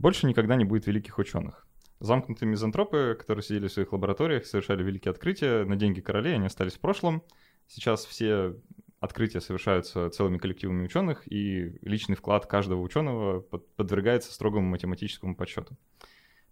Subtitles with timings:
[0.00, 1.66] Больше никогда не будет великих ученых.
[1.98, 6.72] Замкнутые мизантропы, которые сидели в своих лабораториях, совершали великие открытия на деньги королей, они остались
[6.72, 7.22] в прошлом.
[7.66, 8.56] Сейчас все
[8.98, 15.76] открытия совершаются целыми коллективами ученых, и личный вклад каждого ученого подвергается строгому математическому подсчету.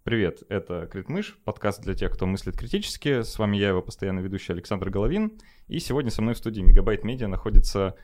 [0.03, 3.23] Привет, это Критмыш, подкаст для тех, кто мыслит критически.
[3.23, 5.39] С вами я, его постоянно ведущий Александр Головин.
[5.67, 7.95] И сегодня со мной в студии Мегабайт Медиа находится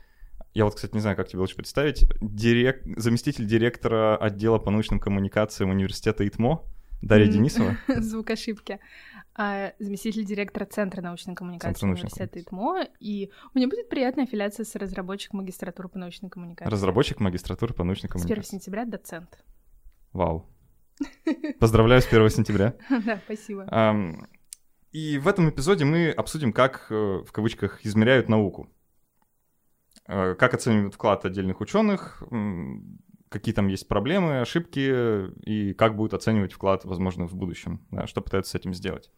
[0.56, 2.06] я вот, кстати, не знаю, как тебе лучше представить.
[2.22, 2.82] Дирек...
[2.98, 6.64] Заместитель директора отдела по научным коммуникациям университета ИТМО
[7.02, 7.78] Дарья Денисова.
[8.00, 8.80] Звук ошибки.
[9.36, 12.88] А, заместитель директора Центра научной коммуникации университета ИТМО.
[13.02, 16.72] И меня будет приятная аффилиация с разработчик магистратуры по научной коммуникации.
[16.72, 18.42] Разработчик магистратуры по научной коммуникации.
[18.42, 19.38] С 1 сентября доцент.
[20.14, 20.46] Вау.
[21.60, 22.76] Поздравляю с 1 сентября.
[23.06, 23.68] Да, спасибо.
[24.94, 28.70] И в этом эпизоде мы обсудим, как, э, в кавычках, измеряют науку.
[30.08, 32.24] Э, как оценивают вклад отдельных ученых,
[33.30, 38.22] какие там есть проблемы, ошибки и как будут оценивать вклад, возможно, в будущем, да, что
[38.22, 39.12] пытаются с этим сделать.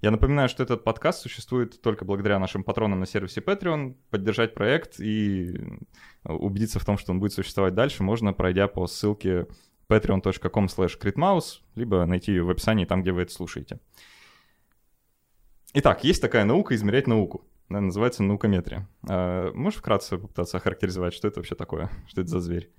[0.00, 3.94] Я напоминаю, что этот подкаст существует только благодаря нашим патронам на сервисе Patreon.
[4.10, 5.60] Поддержать проект и
[6.24, 9.46] убедиться в том, что он будет существовать дальше, можно, пройдя по ссылке
[9.88, 13.78] patreon.com slash либо найти ее в описании там, где вы это слушаете.
[15.74, 17.46] Итак, есть такая наука измерять науку
[17.80, 18.88] называется наукометрия.
[19.08, 21.90] А можешь вкратце попытаться охарактеризовать, что это вообще такое?
[22.06, 22.70] Что это за зверь?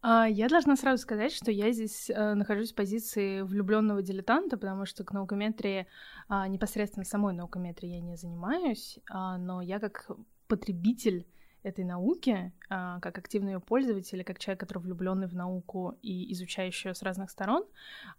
[0.00, 4.86] А, я должна сразу сказать, что я здесь э, нахожусь в позиции влюбленного дилетанта, потому
[4.86, 5.86] что к наукометрии
[6.28, 10.10] а, непосредственно самой наукометрии я не занимаюсь, но я как
[10.46, 11.26] потребитель
[11.64, 16.94] этой науки, как активный ее пользователь, как человек, который влюбленный в науку и изучающий ее
[16.94, 17.66] с разных сторон,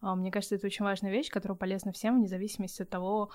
[0.02, 3.32] мне кажется, это очень важная вещь, которая полезна всем, вне зависимости от того,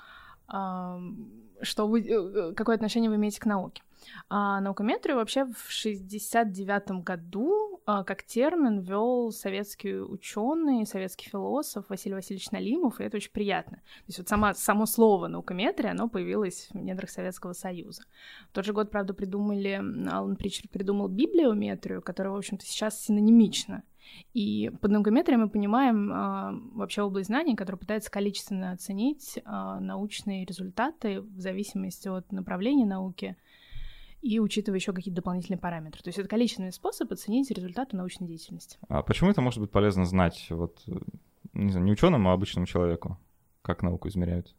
[0.47, 3.83] что вы, э, какое отношение вы имеете к науке.
[4.29, 12.15] А наукометрию вообще в 69 году а, как термин ввел советский ученый, советский философ Василий
[12.15, 13.79] Васильевич Налимов, и это очень приятно.
[13.79, 18.03] То есть вот сама, само слово наукометрия, оно появилось в недрах Советского Союза.
[18.51, 23.83] В тот же год, правда, придумали, Алан Причард придумал библиометрию, которая, в общем-то, сейчас синонимична
[24.33, 30.45] и под наукометрией мы понимаем а, вообще область знаний, которая пытается количественно оценить а, научные
[30.45, 33.37] результаты в зависимости от направления науки
[34.23, 36.03] и учитывая еще какие-то дополнительные параметры.
[36.03, 38.79] То есть это количественный способ оценить результаты научной деятельности.
[38.89, 40.83] А почему это может быть полезно знать вот,
[41.53, 43.19] не знаю, не ученому, а обычному человеку,
[43.63, 44.55] как науку измеряют?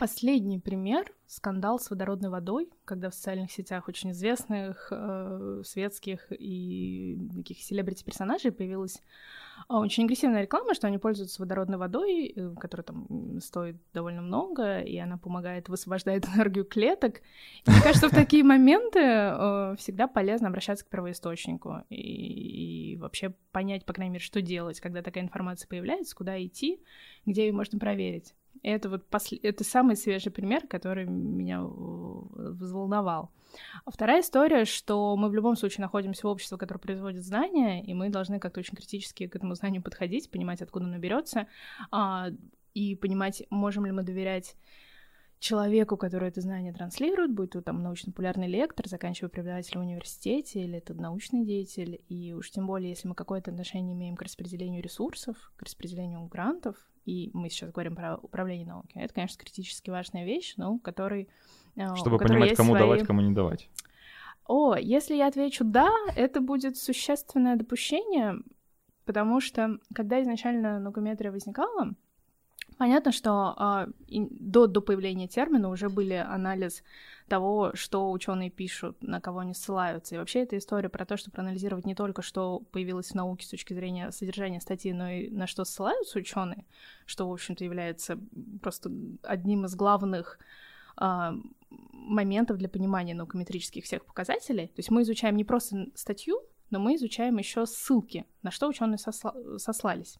[0.00, 7.18] Последний пример— скандал с водородной водой, когда в социальных сетях очень известных э, светских и
[7.36, 9.02] таких селебрити-персонажей появилась
[9.68, 14.80] э, очень агрессивная реклама, что они пользуются водородной водой, э, которая там стоит довольно много,
[14.80, 17.20] и она помогает, высвобождает энергию клеток.
[17.66, 23.34] И мне кажется, в такие моменты э, всегда полезно обращаться к первоисточнику и, и вообще
[23.52, 26.82] понять, по крайней мере, что делать, когда такая информация появляется, куда идти,
[27.26, 28.34] где ее можно проверить.
[28.62, 29.36] Это вот посл...
[29.42, 33.30] это самый свежий пример, который меня взволновал.
[33.84, 37.94] А вторая история, что мы в любом случае находимся в обществе, которое производит знания, и
[37.94, 41.48] мы должны как-то очень критически к этому знанию подходить, понимать, откуда оно берется,
[41.90, 42.28] а,
[42.74, 44.56] и понимать, можем ли мы доверять
[45.40, 50.78] человеку, который это знание транслирует, будь то там научно-популярный лектор, заканчивая преподавателем в университете, или
[50.78, 55.52] это научный деятель, и уж тем более, если мы какое-то отношение имеем к распределению ресурсов,
[55.56, 60.54] к распределению грантов, и мы сейчас говорим про управление науки, это, конечно, критически важная вещь,
[60.56, 61.28] но которой...
[61.76, 62.80] Э, Чтобы понимать, кому свои...
[62.80, 63.68] давать, кому не давать.
[64.46, 68.34] О, если я отвечу «да», это будет существенное допущение,
[69.04, 71.94] потому что, когда изначально наукометрия возникала,
[72.80, 76.82] Понятно, что и, до, до появления термина уже были анализ
[77.28, 80.14] того, что ученые пишут, на кого они ссылаются.
[80.14, 83.50] И вообще эта история про то, чтобы проанализировать не только, что появилось в науке с
[83.50, 86.64] точки зрения содержания статьи, но и на что ссылаются ученые,
[87.04, 88.18] что, в общем-то, является
[88.62, 88.90] просто
[89.24, 90.38] одним из главных
[90.96, 91.34] а,
[91.92, 94.68] моментов для понимания наукометрических всех показателей.
[94.68, 98.96] То есть мы изучаем не просто статью, но мы изучаем еще ссылки, на что ученые
[98.96, 100.18] сосла- сослались.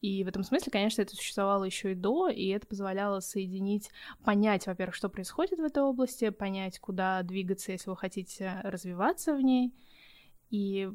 [0.00, 3.90] И в этом смысле, конечно, это существовало еще и до, и это позволяло соединить,
[4.24, 9.40] понять, во-первых, что происходит в этой области, понять, куда двигаться, если вы хотите развиваться в
[9.40, 9.74] ней.
[10.50, 10.90] И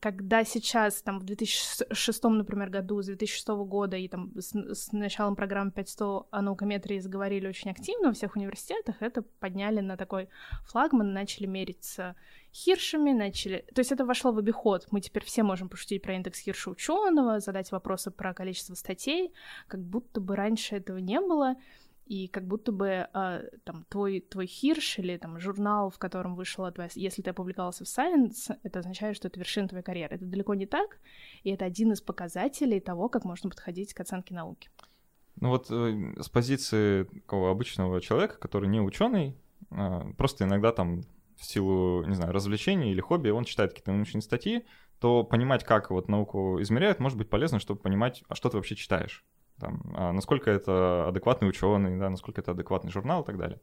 [0.00, 5.36] когда сейчас, там, в 2006, например, году, с 2006 года и там с, с началом
[5.36, 10.28] программы 500 о наукометрии заговорили очень активно во всех университетах, это подняли на такой
[10.66, 12.14] флагман, начали мериться
[12.52, 13.64] хиршами, начали...
[13.74, 14.86] То есть это вошло в обиход.
[14.90, 19.32] Мы теперь все можем пошутить про индекс хирша ученого, задать вопросы про количество статей,
[19.66, 21.56] как будто бы раньше этого не было.
[22.12, 26.70] И как будто бы э, там твой, твой хирш или там журнал, в котором вышла
[26.70, 26.90] твоя...
[26.94, 30.16] Если ты опубликовался в Science, это означает, что это вершина твоей карьеры.
[30.16, 30.98] Это далеко не так,
[31.42, 34.68] и это один из показателей того, как можно подходить к оценке науки.
[35.40, 39.34] Ну вот э, с позиции такого обычного человека, который не ученый,
[39.70, 41.04] э, просто иногда там
[41.36, 44.66] в силу, не знаю, развлечений или хобби, он читает какие-то научные статьи,
[45.00, 48.76] то понимать, как вот науку измеряют, может быть полезно, чтобы понимать, а что ты вообще
[48.76, 49.24] читаешь
[49.58, 53.60] там, а насколько это адекватный ученый, да, насколько это адекватный журнал и так далее.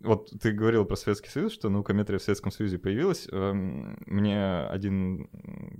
[0.00, 3.28] Вот ты говорил про Советский Союз, что наукометрия в Советском Союзе появилась.
[3.32, 5.30] Мне один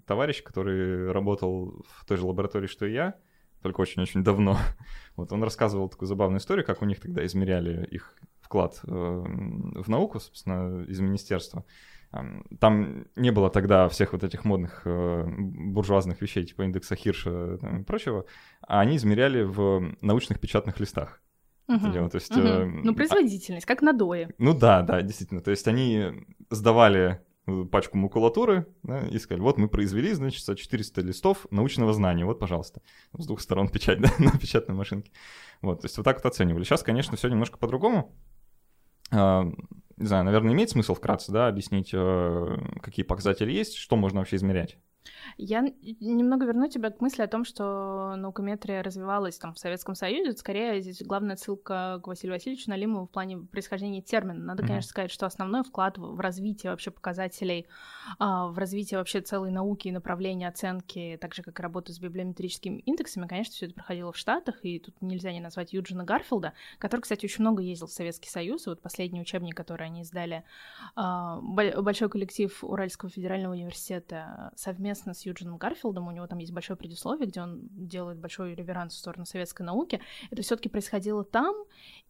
[0.06, 3.14] товарищ, который работал в той же лаборатории, что и я,
[3.62, 4.58] только очень-очень давно,
[5.16, 10.20] вот он рассказывал такую забавную историю, как у них тогда измеряли их вклад в науку,
[10.20, 11.64] собственно, из министерства.
[12.60, 17.82] Там не было тогда всех вот этих модных э, буржуазных вещей, типа индекса Хирша и
[17.82, 18.26] прочего,
[18.60, 21.20] а они измеряли в научных печатных листах.
[21.68, 21.88] Угу.
[21.92, 22.40] Дело, то есть, угу.
[22.40, 24.30] э, ну, производительность, а, как на дое.
[24.38, 25.40] Ну да, да, действительно.
[25.40, 26.12] То есть они
[26.48, 32.24] сдавали э, пачку макулатуры да, и сказали, вот мы произвели, значит, 400 листов научного знания,
[32.24, 32.82] вот, пожалуйста.
[33.18, 35.10] С двух сторон печать, да, на печатной машинке.
[35.60, 36.62] Вот, то есть вот так вот оценивали.
[36.62, 38.14] Сейчас, конечно, все немножко по-другому.
[39.96, 44.36] Не знаю, наверное, имеет смысл вкратце, да, объяснить, э, какие показатели есть, что можно вообще
[44.36, 44.78] измерять?
[45.36, 45.60] Я
[46.00, 50.32] немного верну тебя к мысли о том, что наукометрия развивалась там в Советском Союзе.
[50.32, 54.40] Скорее, здесь главная ссылка к Василию Васильевичу Налимову в плане происхождения термина.
[54.40, 54.66] Надо, mm-hmm.
[54.66, 57.66] конечно, сказать, что основной вклад в развитие вообще показателей,
[58.18, 61.98] а, в развитие вообще целой науки и направления оценки, так же, как и работа с
[61.98, 66.52] библиометрическими индексами, конечно, все это проходило в Штатах, и тут нельзя не назвать Юджина Гарфилда,
[66.78, 70.44] который, кстати, очень много ездил в Советский Союз, и вот последний учебник, который они издали,
[70.94, 76.76] а, большой коллектив Уральского федерального университета совместно с Юджином Гарфилдом, у него там есть большое
[76.76, 80.00] предисловие, где он делает большой реверанс в сторону советской науки.
[80.30, 81.54] Это все-таки происходило там,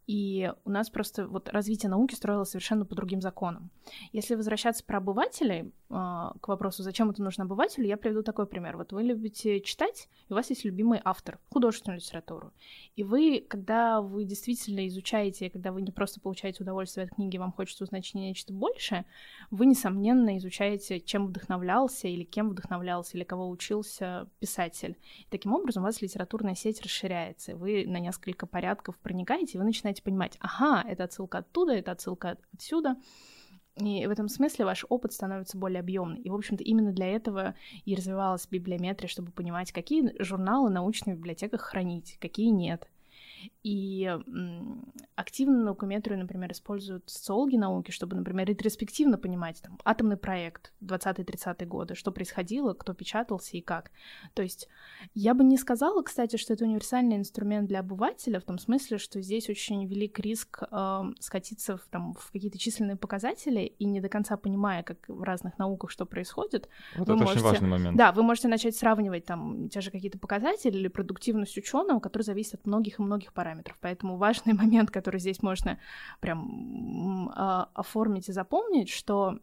[0.07, 3.71] и у нас просто вот развитие науки строилось совершенно по другим законам.
[4.13, 8.77] Если возвращаться про обывателей, э, к вопросу, зачем это нужно обывателю, я приведу такой пример.
[8.77, 12.53] Вот вы любите читать, и у вас есть любимый автор, художественную литературу.
[12.95, 17.53] И вы, когда вы действительно изучаете, когда вы не просто получаете удовольствие от книги, вам
[17.53, 19.07] хочется узнать нечто большее,
[19.51, 22.76] вы, несомненно, изучаете, чем вдохновлялся, или кем вдохновлялся,
[23.15, 24.97] или кого учился писатель.
[25.21, 27.57] И таким образом у вас литературная сеть расширяется.
[27.57, 32.39] Вы на несколько порядков проникаете, и вы начинаете понимать, ага, это отсылка оттуда, это отсылка
[32.53, 32.97] отсюда.
[33.77, 36.21] И в этом смысле ваш опыт становится более объемный.
[36.23, 41.61] И, в общем-то, именно для этого и развивалась библиометрия, чтобы понимать, какие журналы в библиотеках
[41.61, 42.89] хранить, какие нет.
[43.63, 44.17] И
[45.15, 51.95] активно наукометрию, например, используют социологи науки, чтобы, например, ретроспективно понимать там, атомный проект 20-30-е годы,
[51.95, 53.91] что происходило, кто печатался и как.
[54.35, 54.69] То есть
[55.15, 59.21] я бы не сказала, кстати, что это универсальный инструмент для обывателя, в том смысле, что
[59.21, 64.09] здесь очень велик риск э, скатиться в, там, в какие-то численные показатели и не до
[64.09, 66.69] конца понимая, как в разных науках что происходит.
[66.97, 67.97] Вот это можете, очень важный момент.
[67.97, 72.55] Да, вы можете начать сравнивать там те же какие-то показатели или продуктивность ученого, который зависит
[72.55, 73.77] от многих и многих параметров.
[73.81, 75.79] Поэтому важный момент, который здесь можно
[76.21, 79.39] прям э, оформить и запомнить, что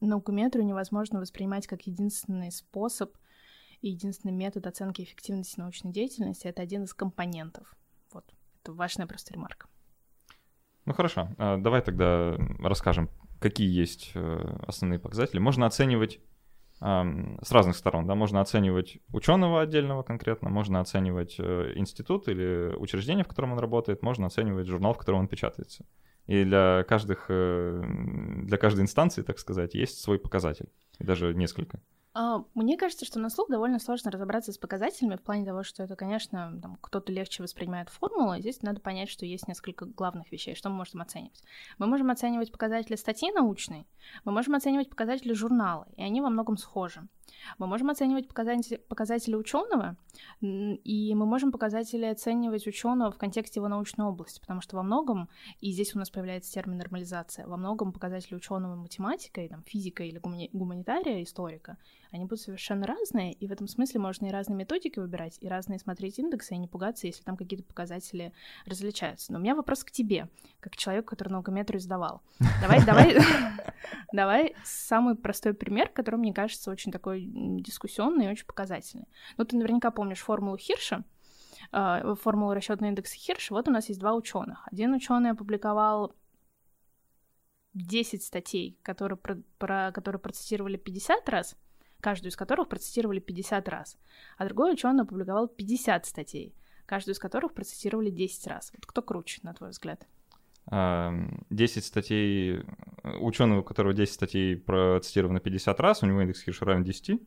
[0.00, 3.16] наукометрию невозможно воспринимать как единственный способ
[3.80, 6.46] и единственный метод оценки эффективности научной деятельности.
[6.46, 7.74] Это один из компонентов.
[8.12, 8.24] Вот.
[8.62, 9.68] Это важная просто ремарка.
[10.86, 15.38] Ну хорошо, а, давай тогда расскажем, какие есть э, основные показатели.
[15.38, 16.20] Можно оценивать
[16.80, 18.06] с разных сторон.
[18.06, 18.14] Да?
[18.14, 24.02] Можно оценивать ученого отдельного конкретно, можно оценивать э, институт или учреждение, в котором он работает,
[24.02, 25.84] можно оценивать журнал, в котором он печатается.
[26.26, 27.82] И для, каждых, э,
[28.44, 31.80] для каждой инстанции, так сказать, есть свой показатель, и даже несколько.
[32.12, 35.84] А, мне кажется, что на слух довольно сложно разобраться с показателями в плане того, что
[35.84, 40.32] это, конечно, там, кто-то легче воспринимает формулу, и здесь надо понять, что есть несколько главных
[40.32, 41.44] вещей, что мы можем оценивать.
[41.78, 43.86] Мы можем оценивать показатели статьи научной,
[44.24, 47.06] мы можем оценивать показатели журнала, и они во многом схожи.
[47.58, 49.96] Мы можем оценивать показатели, показатели ученого,
[50.40, 55.28] и мы можем показатели оценивать ученого в контексте его научной области, потому что во многом,
[55.60, 60.02] и здесь у нас появляется термин нормализация, во многом показатели ученого математика, и, там, физика
[60.02, 61.76] или гумани- гуманитария, историка,
[62.12, 65.78] они будут совершенно разные, и в этом смысле можно и разные методики выбирать, и разные
[65.78, 68.32] смотреть индексы, и не пугаться, если там какие-то показатели
[68.66, 69.32] различаются.
[69.32, 70.28] Но у меня вопрос к тебе,
[70.60, 72.22] как человеку, который наукометрию сдавал.
[72.60, 73.18] Давай, давай,
[74.12, 79.08] давай самый простой пример, который, мне кажется, очень такой дискуссионный и очень показательный.
[79.36, 81.04] Ну, ты наверняка помнишь формулу Хирша,
[81.72, 83.54] э, формулу расчетного индекса Хирша.
[83.54, 84.66] Вот у нас есть два ученых.
[84.70, 86.14] Один ученый опубликовал
[87.74, 91.56] 10 статей, которые, про, про, которые процитировали 50 раз,
[92.00, 93.98] каждую из которых процитировали 50 раз.
[94.38, 96.54] А другой ученый опубликовал 50 статей,
[96.86, 98.72] каждую из которых процитировали 10 раз.
[98.74, 100.06] Вот кто круче, на твой взгляд?
[100.70, 102.62] 10 статей,
[103.02, 107.20] ученого, у которого 10 статей процитировано 50 раз, у него индекс Хирша равен 10,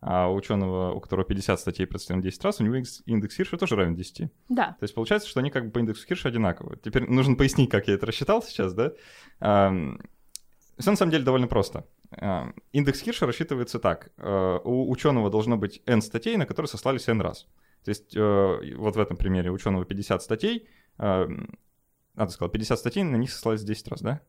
[0.00, 3.76] а у ученого, у которого 50 статей процитировано 10 раз, у него индекс Хирша тоже
[3.76, 4.30] равен 10.
[4.48, 4.72] Да.
[4.78, 6.78] То есть получается, что они как бы по индексу Хирша одинаковые.
[6.82, 8.92] Теперь нужно пояснить, как я это рассчитал сейчас, да?
[9.38, 11.86] Все на самом деле довольно просто.
[12.72, 14.12] Индекс Хирша рассчитывается так.
[14.16, 17.46] Э, у ученого должно быть n статей, на которые сослались n раз.
[17.84, 20.68] То есть э, вот в этом примере ученого 50 статей,
[20.98, 24.22] надо сказать, 50 статей, на них сослались 10 раз, да?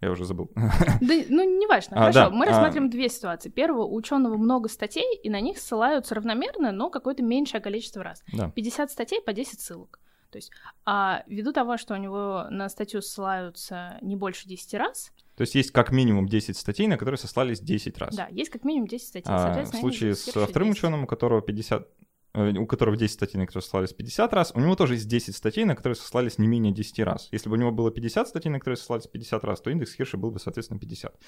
[0.00, 0.50] Я уже забыл.
[1.00, 1.96] Да, ну, не важно.
[1.96, 2.48] А, Хорошо, да, мы а...
[2.50, 3.50] рассмотрим две ситуации.
[3.50, 8.22] Первое, у ученого много статей, и на них ссылаются равномерно, но какое-то меньшее количество раз.
[8.32, 8.50] Да.
[8.50, 10.00] 50 статей по 10 ссылок.
[10.30, 10.52] То есть,
[10.86, 15.12] а ввиду того, что у него на статью ссылаются не больше 10 раз...
[15.40, 18.14] То есть есть как минимум 10 статей, на которые сослались 10 раз.
[18.14, 19.30] Да, есть как минимум 10 статей.
[19.32, 21.88] А, в случае с вторым ученым, у которого 50
[22.34, 25.34] Э, у которого 10 статей, на которые сослались 50 раз, у него тоже есть 10
[25.34, 27.28] статей, на которые сослались не менее 10 раз.
[27.32, 30.18] Если бы у него было 50 статей, на которые сослались 50 раз, то индекс Хирша
[30.18, 31.18] был бы, соответственно, 50.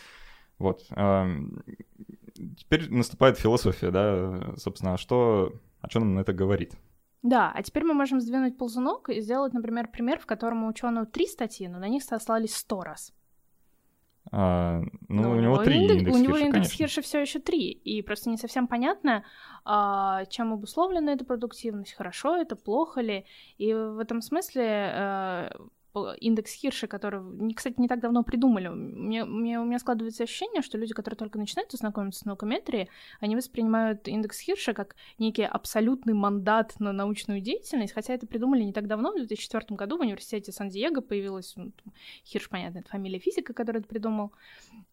[0.59, 0.83] Вот.
[2.57, 6.75] Теперь наступает философия, да, собственно, а что, о чем нам это говорит?
[7.23, 11.07] Да, а теперь мы можем сдвинуть ползунок и сделать, например, пример, в котором у ученого
[11.07, 13.13] три статьи, но на них сослались 100 раз.
[14.35, 16.77] А, ну, ну, у него три индекс, индекс У него индекс конечно.
[16.77, 19.25] Хирша все еще три, и просто не совсем понятно,
[19.65, 23.27] а, чем обусловлена эта продуктивность, хорошо это, плохо ли.
[23.59, 25.57] И в этом смысле а,
[26.21, 28.69] индекс Хирша, который, кстати, не так давно придумали.
[28.69, 32.89] Мне, мне, у меня складывается ощущение, что люди, которые только начинают знакомиться с наукометрией,
[33.21, 38.73] они воспринимают индекс Хирша как некий абсолютный мандат на научную деятельность, хотя это придумали не
[38.73, 41.73] так давно, в 2004 году в университете Сан-Диего появилась ну,
[42.25, 44.33] Хирш, понятно, это фамилия физика, который это придумал.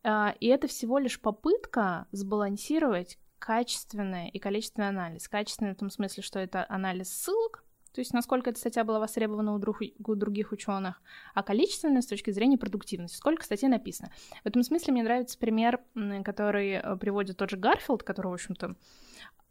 [0.04, 5.28] А, и это всего лишь попытка сбалансировать качественный и количественный анализ.
[5.28, 9.54] Качественный в том смысле, что это анализ ссылок, то есть насколько эта статья была востребована
[9.54, 11.02] у, друг, у других ученых,
[11.34, 14.12] а количественно с точки зрения продуктивности, сколько статей написано.
[14.44, 15.80] В этом смысле мне нравится пример,
[16.24, 18.76] который э, приводит тот же Гарфилд, который, в общем-то,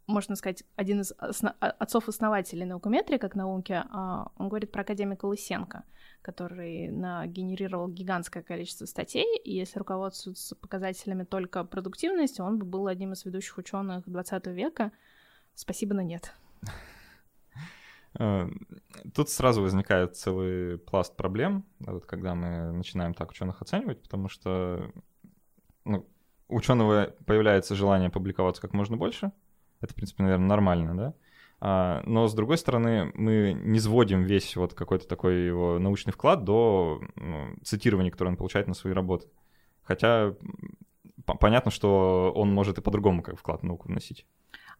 [0.09, 5.83] можно сказать, один из осно- отцов-основателей наукометрии как науки, а, он говорит про академика Лысенко,
[6.21, 6.87] который
[7.27, 13.23] генерировал гигантское количество статей, и если руководствоваться показателями только продуктивности, он бы был одним из
[13.23, 14.91] ведущих ученых 20 века.
[15.53, 16.33] Спасибо, но нет.
[18.17, 18.49] Э,
[19.13, 24.91] тут сразу возникает целый пласт проблем, вот, когда мы начинаем так ученых оценивать, потому что
[25.85, 26.07] ну,
[26.47, 29.31] у ученого появляется желание публиковаться как можно больше.
[29.81, 31.13] Это, в принципе, наверное, нормально, да?
[31.61, 36.43] А, но, с другой стороны, мы не сводим весь вот какой-то такой его научный вклад
[36.43, 39.27] до ну, цитирования, которое он получает на свои работы.
[39.83, 40.35] Хотя
[41.25, 44.25] понятно, что он может и по-другому как вклад в науку вносить.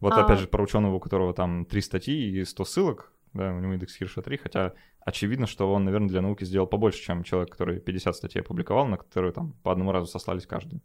[0.00, 0.24] Вот а...
[0.24, 3.74] опять же про ученого, у которого там три статьи и 100 ссылок, да, у него
[3.74, 7.80] индекс Хирша 3, хотя очевидно, что он, наверное, для науки сделал побольше, чем человек, который
[7.80, 10.82] 50 статей опубликовал, на которые там по одному разу сослались каждую.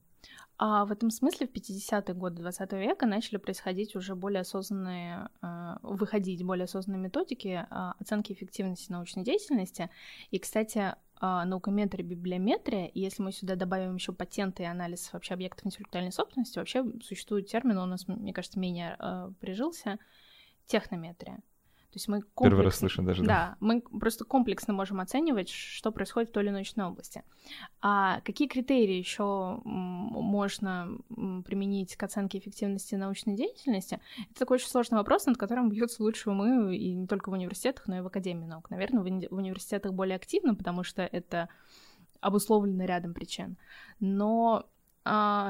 [0.58, 5.76] А в этом смысле в 50-е годы 20 века начали происходить уже более осознанные, э,
[5.82, 9.90] выходить более осознанные методики э, оценки эффективности научной деятельности.
[10.32, 15.34] И, кстати, э, наукометрия, библиометрия, и если мы сюда добавим еще патенты и анализ вообще
[15.34, 18.98] объектов интеллектуальной собственности, вообще существует термин, он у нас, мне кажется, менее
[19.42, 20.00] прижился,
[20.68, 21.40] технометрия.
[21.96, 23.28] То есть мы комплексно, Первый раз слышу даже, да.
[23.28, 27.24] Да, мы просто комплексно можем оценивать, что происходит в той или иной научной области.
[27.82, 34.02] А какие критерии еще можно применить к оценке эффективности научной деятельности?
[34.30, 37.88] Это такой очень сложный вопрос, над которым бьются лучшие умы и не только в университетах,
[37.88, 38.70] но и в Академии наук.
[38.70, 41.48] Наверное, в, уни- в университетах более активно, потому что это
[42.20, 43.56] обусловлено рядом причин.
[44.02, 44.66] Но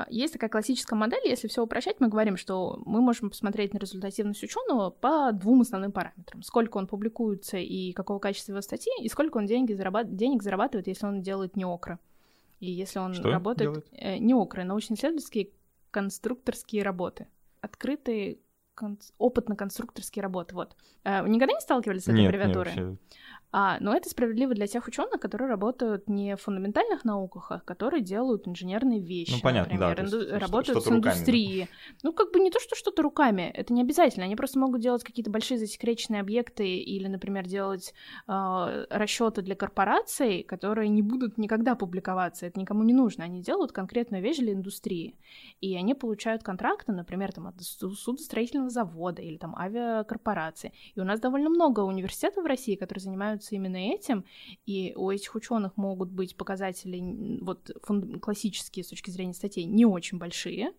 [0.10, 4.44] есть такая классическая модель, если все упрощать, мы говорим, что мы можем посмотреть на результативность
[4.44, 6.44] ученого по двум основным параметрам.
[6.44, 10.14] Сколько он публикуется и какого качества его статьи, и сколько он деньги зарабат...
[10.14, 12.00] денег зарабатывает, если он делает неокры.
[12.60, 13.86] И если он что работает...
[13.94, 15.52] Э, неокры, научно-исследовательские
[15.92, 17.28] конструкторские работы.
[17.62, 18.40] Открытые
[18.76, 19.00] кон...
[19.18, 20.56] опытно-конструкторские работы.
[20.56, 20.76] Вот.
[21.04, 22.74] Э, никогда не сталкивались с этой нет, аббревиатурой?
[22.76, 23.00] Нет, вообще...
[23.58, 28.02] А, но это справедливо для тех ученых, которые работают не в фундаментальных науках, а которые
[28.02, 31.62] делают инженерные вещи, ну, понятно, например, да, инду- работают с индустрией.
[31.62, 32.00] Руками, да.
[32.04, 34.26] Ну, как бы не то, что что-то руками, это не обязательно.
[34.26, 37.94] Они просто могут делать какие-то большие засекреченные объекты или, например, делать
[38.28, 42.48] э, расчеты для корпораций, которые не будут никогда публиковаться.
[42.48, 43.24] Это никому не нужно.
[43.24, 45.16] Они делают конкретную вещь для индустрии.
[45.62, 50.74] И они получают контракты, например, там, от судостроительного завода или там авиакорпорации.
[50.94, 54.26] И у нас довольно много университетов в России, которые занимаются именно этим,
[54.66, 59.86] и у этих ученых могут быть показатели вот фунд- классические с точки зрения статей не
[59.86, 60.74] очень большие,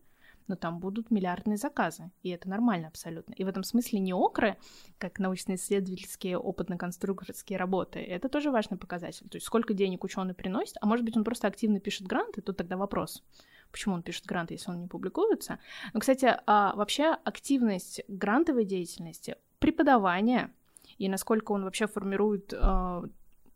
[0.49, 3.35] но там будут миллиардные заказы, и это нормально абсолютно.
[3.35, 4.57] И в этом смысле не окры,
[4.99, 9.29] как научно-исследовательские, опытно-конструкторские работы, это тоже важный показатель.
[9.29, 12.57] То есть сколько денег ученый приносит, а может быть он просто активно пишет гранты, тут
[12.57, 13.23] тогда вопрос
[13.77, 15.59] почему он пишет гранты, если он не публикуется.
[15.93, 20.51] Но, кстати, а, вообще активность грантовой деятельности, преподавание
[20.97, 23.05] и насколько он вообще формирует а,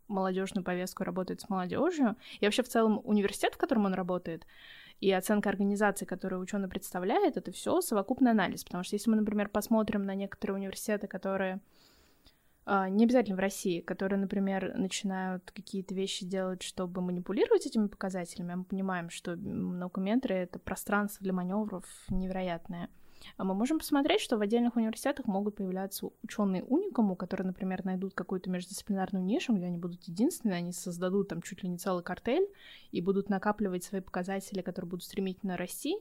[0.09, 4.47] молодежную повестку, работает с молодежью, и вообще в целом университет, в котором он работает,
[5.01, 8.65] и оценка организации, которую ученый представляет, это все совокупный анализ.
[8.65, 11.61] Потому что если мы, например, посмотрим на некоторые университеты, которые
[12.91, 18.57] не обязательно в России, которые, например, начинают какие-то вещи делать, чтобы манипулировать этими показателями, а
[18.59, 22.89] мы понимаем, что наукометры— это пространство для маневров невероятное.
[23.37, 28.15] А мы можем посмотреть, что в отдельных университетах могут появляться ученые уникуму, которые, например, найдут
[28.15, 32.49] какую-то междисциплинарную нишу, где они будут единственные, они создадут там чуть ли не целый картель
[32.93, 35.97] и будут накапливать свои показатели, которые будут стремительно расти.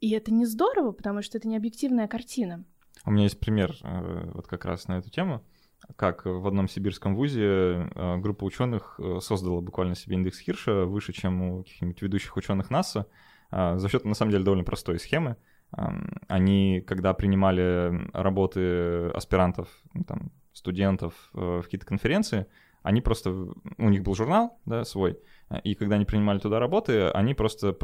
[0.00, 2.64] И это не здорово, потому что это не объективная картина.
[3.06, 5.42] У меня есть пример э, вот как раз на эту тему,
[5.94, 11.12] как в одном сибирском вузе э, группа ученых э, создала буквально себе индекс Хирша выше,
[11.12, 13.06] чем у каких-нибудь ведущих ученых НАСА,
[13.52, 15.36] за счет, на самом деле, довольно простой схемы.
[16.26, 22.46] Они, когда принимали работы аспирантов, ну, там, студентов в какие-то конференции,
[22.82, 25.20] они просто, у них был журнал, да, свой,
[25.62, 27.78] и когда они принимали туда работы, они просто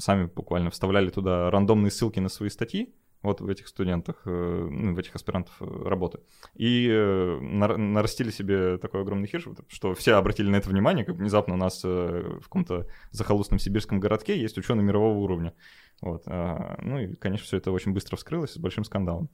[0.00, 4.30] сами буквально вставляли туда рандомные ссылки на свои статьи, вот в этих студентах, э,
[4.70, 6.20] ну, в этих аспирантов э, работы.
[6.54, 11.54] И э, нарастили себе такой огромный хирш, что все обратили на это внимание, как внезапно
[11.54, 15.54] у нас в каком-то захолустном сибирском городке есть ученый мирового уровня.
[16.00, 16.22] Вот.
[16.26, 19.28] А, ну и, конечно, все это очень быстро вскрылось с большим скандалом.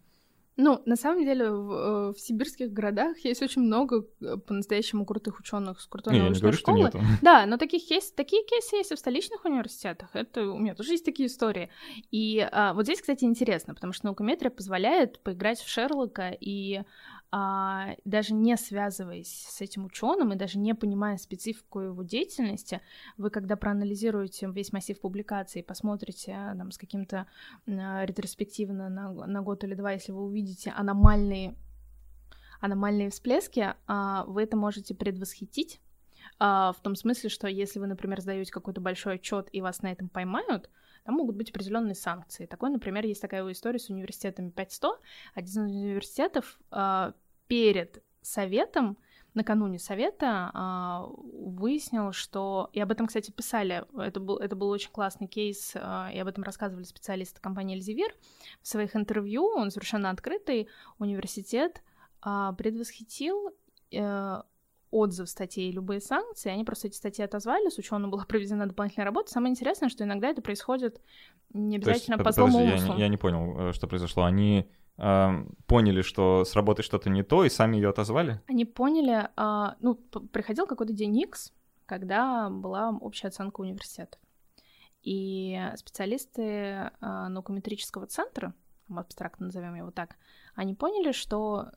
[0.57, 5.41] Ну, на самом деле, в, э, в сибирских городах есть очень много э, по-настоящему крутых
[5.41, 6.89] ученых с крутой не, научной я не говорю, школы.
[6.89, 7.09] Что нету.
[7.23, 10.11] Да, но таких есть, такие кейсы есть и в столичных университетах.
[10.15, 11.71] Это у меня тоже есть такие истории.
[12.13, 16.83] И а, вот здесь, кстати, интересно, потому что наукометрия позволяет поиграть в Шерлока и
[18.05, 22.81] даже не связываясь с этим ученым и даже не понимая специфику его деятельности,
[23.17, 27.27] вы когда проанализируете весь массив публикаций, посмотрите там, с каким-то
[27.67, 31.57] а, ретроспективно на, на год или два, если вы увидите аномальные
[32.61, 35.81] аномальные всплески, а, вы это можете предвосхитить
[36.39, 39.93] а, в том смысле, что если вы, например, сдаете какой-то большой отчет и вас на
[39.93, 40.71] этом поймают,
[41.05, 42.47] там могут быть определенные санкции.
[42.47, 44.99] Такой, например, есть такая история с университетами 5100.
[45.35, 46.59] Один из университетов
[47.47, 48.99] перед советом,
[49.35, 52.71] накануне совета а, выяснил, что...
[52.73, 53.85] И об этом, кстати, писали.
[54.01, 58.15] Это был, это был очень классный кейс, а, и об этом рассказывали специалисты компании Эльзевир.
[58.63, 60.69] В своих интервью он совершенно открытый.
[60.99, 61.83] Университет
[62.23, 63.51] а, предвосхитил
[63.93, 64.43] э,
[64.91, 69.33] отзыв статей любые санкции, они просто эти статьи отозвали, с ученым была проведена дополнительная работа.
[69.33, 71.01] Самое интересное, что иногда это происходит
[71.53, 74.25] не обязательно есть, по злому я, не, я не понял, э, что произошло.
[74.25, 78.41] Они поняли, что с работой что-то не то, и сами ее отозвали?
[78.47, 81.53] Они поняли, а, ну, приходил какой-то день X,
[81.87, 84.19] когда была общая оценка университета.
[85.03, 88.55] И специалисты а, наукометрического центра,
[88.89, 90.17] абстрактно назовем его так,
[90.55, 91.71] они поняли, что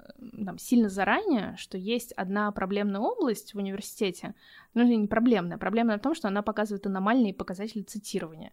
[0.46, 4.36] там, сильно заранее, что есть одна проблемная область в университете,
[4.74, 8.52] ну, не проблемная, проблемная в том, что она показывает аномальные показатели цитирования.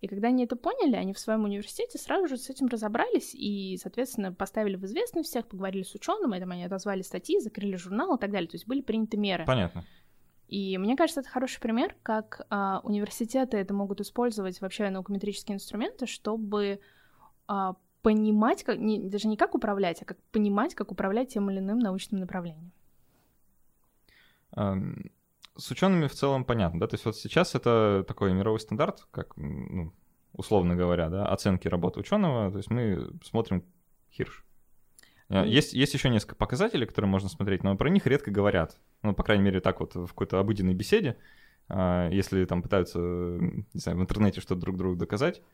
[0.00, 3.76] И когда они это поняли, они в своем университете сразу же с этим разобрались и,
[3.80, 8.16] соответственно, поставили в известность всех, поговорили с ученым, и там они отозвали статьи, закрыли журнал
[8.16, 8.48] и так далее.
[8.48, 9.44] То есть были приняты меры.
[9.44, 9.84] Понятно.
[10.48, 16.06] И мне кажется, это хороший пример, как а, университеты это могут использовать вообще наукометрические инструменты,
[16.06, 16.80] чтобы
[17.46, 21.58] а, понимать, как, не, даже не как управлять, а как понимать, как управлять тем или
[21.58, 22.72] иным научным направлением
[25.56, 29.36] с учеными в целом понятно, да, то есть вот сейчас это такой мировой стандарт, как,
[29.36, 29.92] ну,
[30.32, 33.64] условно говоря, да, оценки работы ученого, то есть мы смотрим
[34.12, 34.44] Хирш.
[35.28, 35.46] Mm.
[35.48, 38.78] Есть, есть еще несколько показателей, которые можно смотреть, но про них редко говорят.
[39.02, 41.18] Ну, по крайней мере, так вот в какой-то обыденной беседе,
[41.68, 45.44] а, если там пытаются, не знаю, в интернете что-то друг другу доказать, Э,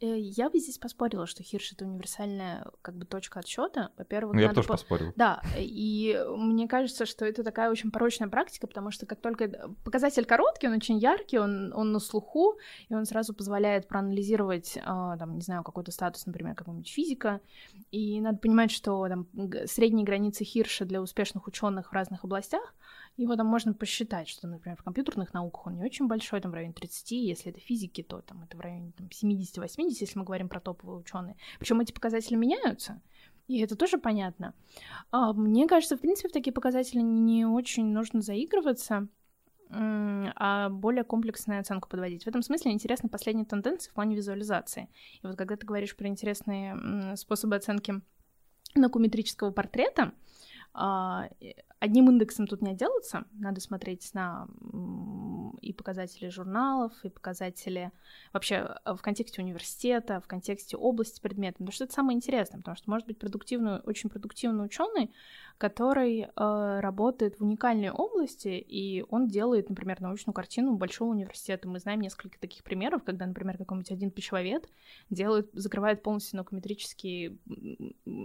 [0.00, 3.90] я бы здесь поспорила, что Хирш это универсальная как бы точка отсчета.
[3.96, 4.74] Во-первых, ну, я тоже по...
[4.74, 5.12] поспорил.
[5.16, 10.24] Да, и мне кажется, что это такая очень порочная практика, потому что как только показатель
[10.24, 15.36] короткий, он очень яркий, он, он на слуху, и он сразу позволяет проанализировать, э, там,
[15.36, 17.40] не знаю, какой-то статус, например, какого-нибудь физика.
[17.90, 19.28] И надо понимать, что там
[19.66, 22.74] средние границы Хирша для успешных ученых в разных областях
[23.16, 26.54] его там можно посчитать, что, например, в компьютерных науках он не очень большой, там в
[26.54, 30.60] районе 30, если это физики, то там это в районе 70-80, если мы говорим про
[30.60, 31.36] топовые ученые.
[31.58, 33.00] Причем эти показатели меняются,
[33.48, 34.54] и это тоже понятно.
[35.10, 39.08] А, мне кажется, в принципе, в такие показатели не очень нужно заигрываться.
[39.74, 42.24] а более комплексную оценку подводить.
[42.24, 44.90] В этом смысле интересны последние тенденции в плане визуализации.
[45.22, 48.02] И вот когда ты говоришь про интересные способы оценки
[48.74, 50.12] накуметрического портрета,
[50.74, 51.28] а,
[51.82, 54.46] одним индексом тут не отделаться, надо смотреть на
[55.60, 57.90] и показатели журналов, и показатели
[58.32, 62.76] вообще э, в контексте университета, в контексте области предмета, потому что это самое интересное, потому
[62.76, 65.12] что может быть продуктивный, очень продуктивный ученый,
[65.58, 71.68] который э, работает в уникальной области, и он делает, например, научную картину большого университета.
[71.68, 74.68] Мы знаем несколько таких примеров, когда, например, какой-нибудь один пищевовед
[75.10, 77.38] делает, закрывает полностью наукометрически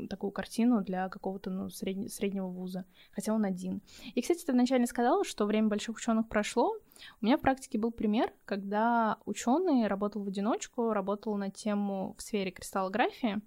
[0.10, 3.81] такую картину для какого-то ну, средне, среднего вуза, хотя он один.
[4.15, 6.75] И, кстати, ты вначале сказала, что время больших ученых прошло.
[7.21, 12.21] У меня в практике был пример, когда ученый работал в одиночку, работал на тему в
[12.21, 13.41] сфере кристаллографии,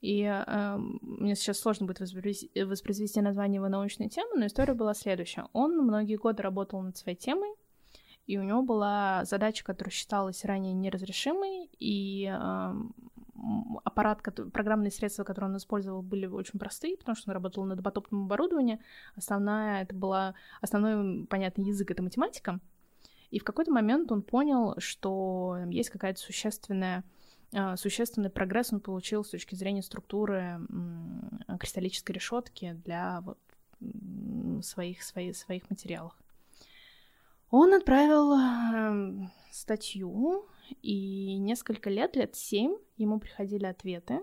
[0.00, 4.94] и э, мне сейчас сложно будет воспроизвести, воспроизвести название его научной темы, но история была
[4.94, 5.46] следующая.
[5.52, 7.50] Он многие годы работал над своей темой,
[8.26, 12.74] и у него была задача, которая считалась ранее неразрешимой, и э,
[13.84, 14.22] аппарат,
[14.52, 18.80] программные средства, которые он использовал, были очень простые, потому что он работал над допотопным оборудованием.
[19.16, 22.60] Основная, это была, основной, понятный язык— это математика.
[23.30, 27.04] И в какой-то момент он понял, что есть какая-то существенная
[27.52, 30.60] а, существенный прогресс он получил с точки зрения структуры
[31.58, 33.38] кристаллической решетки для вот
[34.64, 36.14] своих, своих, своих материалов.
[37.50, 40.46] Он отправил эм, статью,
[40.82, 44.20] и несколько лет, лет семь, ему приходили ответы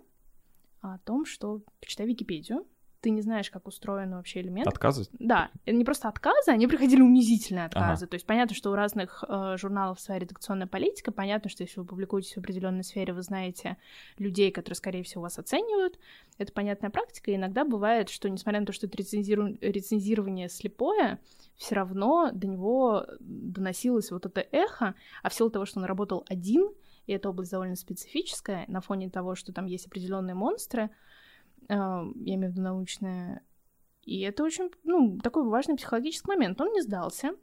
[0.81, 2.65] о том, что почитай Википедию,
[3.07, 4.67] ты не знаешь, как устроен вообще элемент.
[4.67, 5.07] Отказы?
[5.13, 8.03] Да, не просто отказы, они приходили унизительные отказы.
[8.03, 8.07] Ага.
[8.07, 11.85] То есть понятно, что у разных э, журналов своя редакционная политика, понятно, что если вы
[11.85, 13.77] публикуетесь в определенной сфере, вы знаете
[14.17, 15.97] людей, которые, скорее всего, вас оценивают.
[16.37, 17.31] Это понятная практика.
[17.31, 19.57] И иногда бывает, что, несмотря на то, что это рецензиру...
[19.61, 21.21] рецензирование слепое,
[21.55, 26.25] все равно до него доносилось вот это эхо, а в силу того, что он работал
[26.27, 26.71] один,
[27.05, 30.89] и эта область довольно специфическая, на фоне того, что там есть определенные монстры,
[31.69, 33.43] я имею в виду научное.
[34.03, 36.61] И это очень, ну, такой важный психологический момент.
[36.61, 37.35] Он не сдался,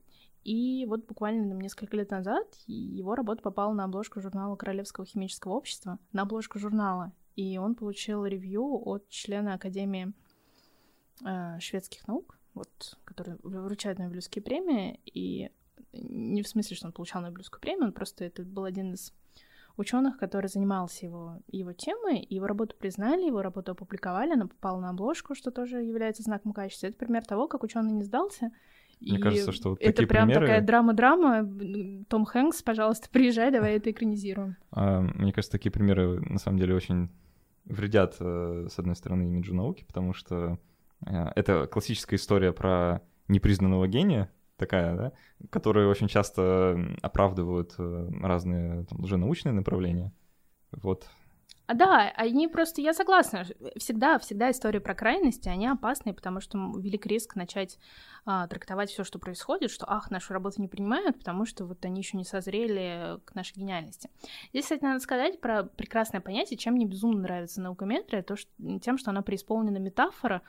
[0.44, 5.98] и вот буквально несколько лет назад его работа попала на обложку журнала Королевского химического общества,
[6.12, 7.12] на обложку журнала.
[7.34, 10.12] И он получил ревью от члена Академии
[11.24, 15.00] э, шведских наук, вот, который вручает Нобелевские премии.
[15.06, 15.50] И
[15.92, 19.14] не в смысле, что он получал Нобелевскую премию, он просто это был один из
[19.76, 24.90] ученых, который занимался его, его темой, его работу признали, его работу опубликовали, она попала на
[24.90, 26.87] обложку, что тоже является знаком качества.
[26.87, 28.52] Это пример того, как ученый не сдался.
[29.00, 30.46] Мне и кажется, что вот это такие прям примеры...
[30.46, 31.48] такая драма-драма.
[32.08, 34.56] Том Хэнкс, пожалуйста, приезжай, давай это экранизируем.
[34.70, 37.10] А, мне кажется, такие примеры на самом деле очень
[37.64, 40.58] вредят, э, с одной стороны, имиджу науки, потому что
[41.06, 45.12] э, это классическая история про непризнанного гения, такая, да,
[45.50, 50.12] которые очень часто оправдывают э, разные там, уже научные направления.
[50.72, 51.08] Вот.
[51.66, 56.58] А да, они просто, я согласна, всегда, всегда истории про крайности, они опасны, потому что
[56.78, 57.78] велик риск начать
[58.26, 62.02] а, трактовать все, что происходит, что, ах, нашу работу не принимают, потому что вот они
[62.02, 64.10] еще не созрели к нашей гениальности.
[64.50, 68.98] Здесь, кстати, надо сказать про прекрасное понятие, чем мне безумно нравится наукометрия, то, что, тем,
[68.98, 70.42] что она преисполнена метафора,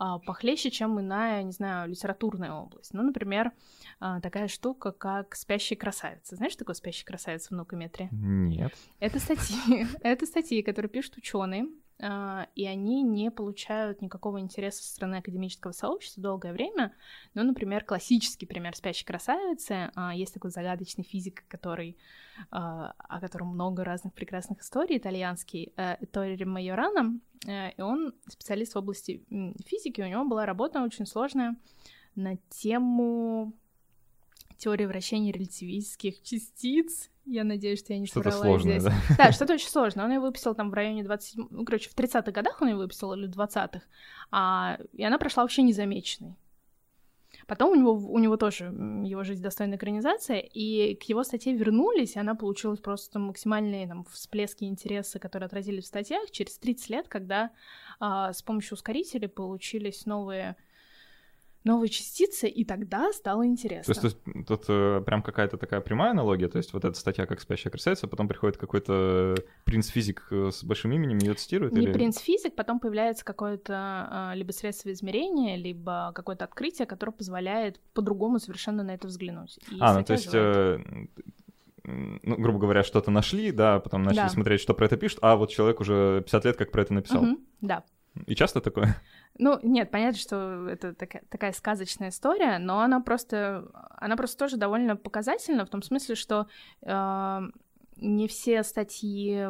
[0.00, 2.94] похлеще, чем иная, не знаю, литературная область.
[2.94, 3.52] Ну, например,
[3.98, 6.36] а, такая штука, как «Спящая красавица».
[6.36, 8.08] Знаешь, такое «Спящая красавица» в наукометре?
[8.10, 8.72] Нет.
[8.98, 11.68] Это статьи, это статьи, которые пишут ученые, а,
[12.00, 16.94] и они не получают никакого интереса со стороны академического сообщества долгое время.
[17.34, 19.90] Ну, например, классический пример «Спящей красавицы».
[20.14, 21.98] Есть такой загадочный физик, который,
[22.50, 28.78] о котором много разных прекрасных историй, итальянский, э, Тори Майорано, Э, и он специалист в
[28.78, 29.24] области
[29.64, 31.56] физики, у него была работа очень сложная
[32.14, 33.52] на тему
[34.60, 37.10] теории вращения релятивистских частиц.
[37.24, 38.92] Я надеюсь, что я не что-то сложное, здесь.
[38.92, 40.04] Да, да что-то очень сложное.
[40.04, 41.48] Он ее выписал там в районе 27...
[41.50, 43.82] Ну, короче, в 30-х годах он ее выписал, или в 20-х.
[44.30, 44.78] А...
[44.92, 46.36] И она прошла вообще незамеченной.
[47.46, 52.16] Потом у него, у него тоже его жизнь достойная экранизация, и к его статье вернулись,
[52.16, 57.08] и она получилась просто максимальные там, всплески интереса, которые отразились в статьях через 30 лет,
[57.08, 57.50] когда
[57.98, 60.56] а, с помощью ускорителей получились новые
[61.64, 63.94] новые частицы, и тогда стало интересно.
[63.94, 67.26] То есть тут, тут э, прям какая-то такая прямая аналогия, то есть вот эта статья
[67.26, 71.72] как «Спящая красавица», потом приходит какой-то принц-физик э, с большим именем, ее цитирует?
[71.72, 71.92] Не или...
[71.92, 78.82] принц-физик, потом появляется какое-то э, либо средство измерения, либо какое-то открытие, которое позволяет по-другому совершенно
[78.82, 79.58] на это взглянуть.
[79.70, 80.32] И а, ну то есть...
[80.32, 84.28] ну, грубо говоря, что-то нашли, да, потом начали да.
[84.28, 87.24] смотреть, что про это пишут, а вот человек уже 50 лет как про это написал.
[87.24, 87.84] Угу, да.
[88.26, 88.96] И часто такое?
[89.38, 94.56] Ну, нет, понятно, что это такая, такая сказочная история, но она просто, она просто тоже
[94.56, 96.46] довольно показательна в том смысле, что
[96.82, 97.40] э,
[98.00, 99.46] не все статьи,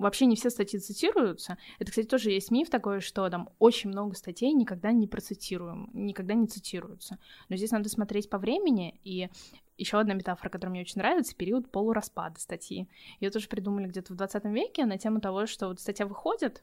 [0.00, 1.58] вообще не все статьи цитируются.
[1.78, 6.34] Это, кстати, тоже есть миф такой, что там очень много статей никогда не процитируем, никогда
[6.34, 7.18] не цитируются.
[7.48, 9.30] Но здесь надо смотреть по времени, и
[9.76, 12.88] еще одна метафора, которая мне очень нравится, период полураспада статьи.
[13.20, 16.62] Ее тоже придумали где-то в 20 веке на тему того, что вот статья выходит,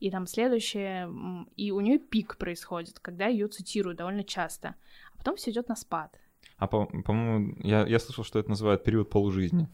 [0.00, 1.08] и там следующее,
[1.56, 4.74] и у нее пик происходит, когда ее цитируют довольно часто,
[5.12, 6.18] а потом все идет на спад.
[6.56, 9.68] А по- по-моему, я, я слышал, что это называют период полужизни.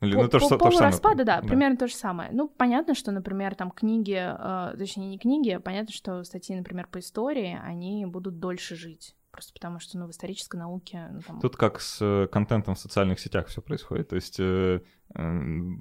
[0.00, 2.30] Или, по, ну, то, по, что, то полураспада, да, да, примерно то же самое.
[2.32, 6.88] Ну, понятно, что, например, там книги, э, точнее, не книги, а понятно, что статьи, например,
[6.88, 9.14] по истории, они будут дольше жить.
[9.32, 11.08] Просто потому что, ну, в исторической науке...
[11.10, 11.40] Ну, там...
[11.40, 14.10] Тут как с э, контентом в социальных сетях все происходит.
[14.10, 14.82] То есть э,
[15.14, 15.38] э,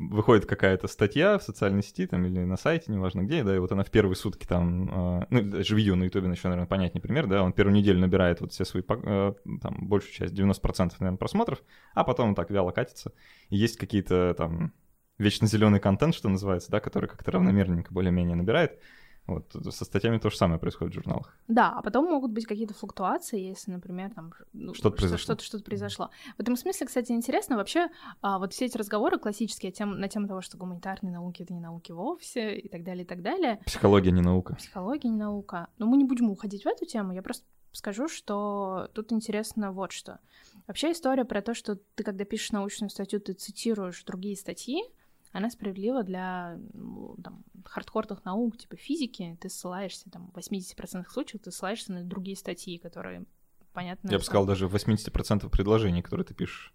[0.09, 3.69] выходит какая-то статья в социальной сети там или на сайте, неважно где, да, и вот
[3.73, 5.19] она в первые сутки там...
[5.19, 8.39] Э, ну, даже видео на ютубе еще, наверное, понятнее пример, да, он первую неделю набирает
[8.39, 11.61] вот все свои, э, там, большую часть, 90%, наверное, просмотров,
[11.93, 13.11] а потом так вяло катится.
[13.49, 14.71] И есть какие-то там
[15.17, 18.79] вечно зеленый контент, что называется, да, который как-то равномерненько более-менее набирает.
[19.27, 21.37] Вот со статьями то же самое происходит в журналах.
[21.47, 25.23] Да, а потом могут быть какие-то флуктуации, если, например, там ну, что-то произошло.
[25.23, 26.09] Что-то, что-то произошло.
[26.37, 27.89] В этом смысле, кстати, интересно вообще
[28.21, 31.59] а, вот все эти разговоры классические тем, на тему того, что гуманитарные науки— это не
[31.59, 33.61] науки вовсе, и так далее, и так далее.
[33.65, 34.55] Психология не наука.
[34.55, 35.67] Психология не наука.
[35.77, 39.91] Но мы не будем уходить в эту тему, я просто скажу, что тут интересно вот
[39.91, 40.19] что.
[40.67, 44.83] Вообще история про то, что ты, когда пишешь научную статью, ты цитируешь другие статьи,
[45.31, 51.41] она справедлива для ну, там, хардкорных наук, типа физики, ты ссылаешься, там, в 80% случаев
[51.43, 53.25] ты ссылаешься на другие статьи, которые,
[53.73, 54.09] понятно...
[54.09, 56.73] Я бы сказал, даже в 80% предложений, которые ты пишешь.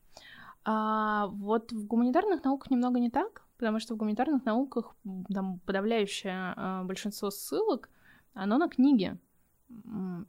[0.65, 4.97] А вот в гуманитарных науках немного не так, потому что в гуманитарных науках
[5.33, 7.89] там подавляющее а, большинство ссылок,
[8.35, 9.17] оно на книги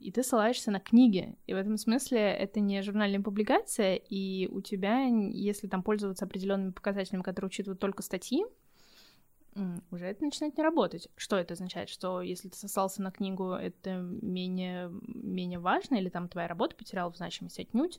[0.00, 1.36] и ты ссылаешься на книги.
[1.46, 6.72] И в этом смысле это не журнальная публикация, и у тебя, если там пользоваться определенными
[6.72, 8.44] показателями, которые учитывают только статьи,
[9.90, 11.08] уже это начинает не работать.
[11.16, 11.88] Что это означает?
[11.88, 17.10] Что если ты сослался на книгу, это менее, менее важно, или там твоя работа потеряла
[17.10, 17.98] в значимости отнюдь.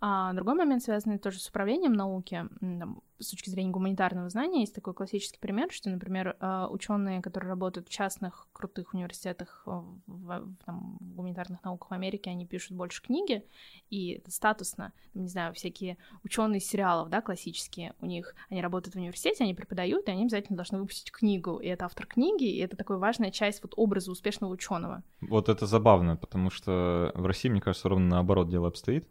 [0.00, 4.74] А другой момент, связанный тоже с управлением науки, там, с точки зрения гуманитарного знания, есть
[4.74, 10.54] такой классический пример, что, например, а, ученые, которые работают в частных крутых университетах в, в,
[10.64, 13.44] там, в гуманитарных науках в Америке, они пишут больше книги,
[13.90, 14.92] и статусно.
[15.14, 20.08] Не знаю, всякие ученые сериалов, да, классические, у них, они работают в университете, они преподают,
[20.08, 21.58] и они обязательно должны выпустить книгу.
[21.58, 25.02] И это автор книги, и это такая важная часть вот образа успешного ученого.
[25.20, 29.06] Вот это забавно, потому что в России, мне кажется, ровно наоборот дело обстоит.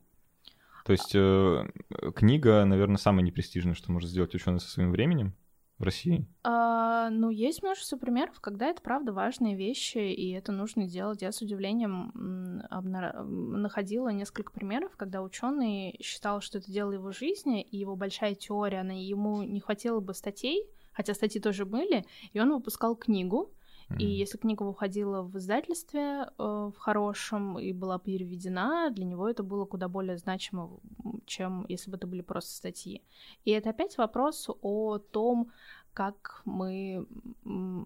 [0.89, 1.67] То есть э,
[2.15, 5.35] книга, наверное, самое непрестижное, что может сделать ученый со своим временем
[5.77, 6.25] в России.
[6.43, 11.21] А, ну, есть множество примеров, когда это правда важные вещи, и это нужно делать.
[11.21, 13.21] Я с удивлением обна...
[13.21, 18.79] находила несколько примеров, когда ученый считал, что это дело его жизни, и его большая теория,
[18.79, 23.53] она ему не хватило бы статей, хотя статьи тоже были, и он выпускал книгу,
[23.97, 29.41] и если книга выходила в издательстве э, в хорошем и была переведена, для него это
[29.43, 30.79] было куда более значимо,
[31.25, 33.03] чем если бы это были просто статьи.
[33.45, 35.51] И это опять вопрос о том,
[35.93, 37.05] как мы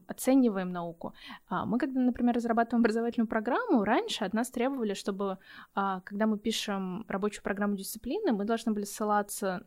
[0.07, 1.13] оцениваем науку.
[1.47, 5.37] А, мы, когда, например, разрабатываем образовательную программу, раньше от нас требовали, чтобы,
[5.73, 9.65] а, когда мы пишем рабочую программу дисциплины, мы должны были ссылаться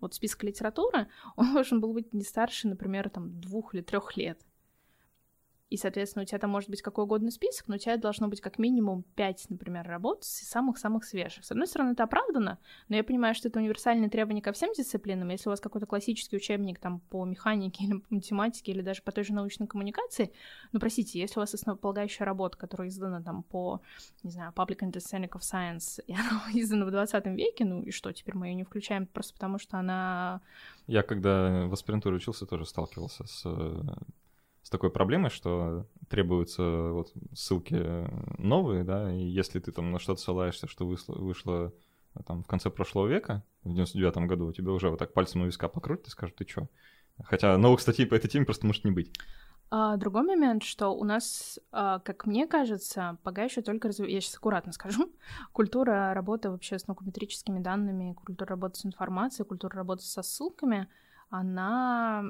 [0.00, 4.38] вот список литературы, он должен был быть не старше, например, там, двух или трех лет
[5.72, 8.42] и, соответственно, у тебя там может быть какой угодно список, но у тебя должно быть
[8.42, 11.46] как минимум 5, например, работ самых-самых свежих.
[11.46, 12.58] С одной стороны, это оправдано,
[12.88, 15.30] но я понимаю, что это универсальные требования ко всем дисциплинам.
[15.30, 19.12] Если у вас какой-то классический учебник там по механике или по математике, или даже по
[19.12, 20.30] той же научной коммуникации,
[20.72, 23.80] ну, простите, если у вас основополагающая работа, которая издана там по,
[24.22, 28.12] не знаю, Public Understanding of Science, и она издана в 20 веке, ну и что,
[28.12, 30.42] теперь мы ее не включаем просто потому, что она...
[30.86, 34.21] Я когда в аспирантуре учился, тоже сталкивался с с
[34.72, 37.76] такой проблемой, что требуются вот ссылки
[38.38, 41.72] новые, да, и если ты там на что-то ссылаешься, что вышло, вышло
[42.26, 45.46] там в конце прошлого века, в 99-м году, у тебя уже вот так пальцем у
[45.46, 46.68] виска покрутят и скажут, ты чё?
[47.22, 49.12] Хотя новых статей по этой теме просто может не быть.
[49.70, 54.00] А, другой момент, что у нас, а, как мне кажется, пока еще только разв...
[54.00, 55.10] я сейчас аккуратно скажу,
[55.52, 60.88] культура работы вообще с наукометрическими данными, культура работы с информацией, культура работы со ссылками,
[61.30, 62.24] она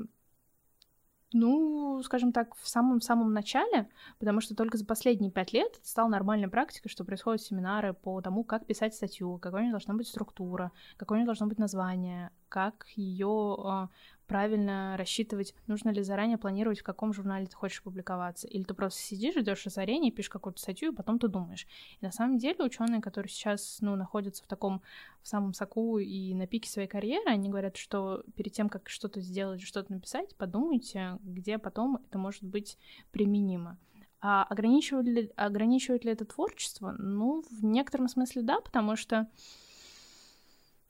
[1.32, 6.08] ну, скажем так, в самом-самом начале, потому что только за последние пять лет это стало
[6.08, 10.08] нормальной практикой, что происходят семинары по тому, как писать статью, какой у нее должна быть
[10.08, 13.88] структура, какое у нее должно быть название, как ее
[14.32, 18.48] правильно рассчитывать, нужно ли заранее планировать, в каком журнале ты хочешь публиковаться.
[18.48, 21.66] Или ты просто сидишь, ждешь озарения, пишешь какую-то статью, и потом ты думаешь.
[22.00, 24.80] И на самом деле ученые, которые сейчас ну, находятся в таком
[25.22, 29.20] в самом соку и на пике своей карьеры, они говорят, что перед тем, как что-то
[29.20, 32.78] сделать, что-то написать, подумайте, где потом это может быть
[33.10, 33.76] применимо.
[34.22, 36.94] А ограничивает ли, ограничивает ли это творчество?
[36.98, 39.28] Ну, в некотором смысле да, потому что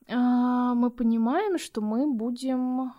[0.06, 2.92] э, мы понимаем, что мы будем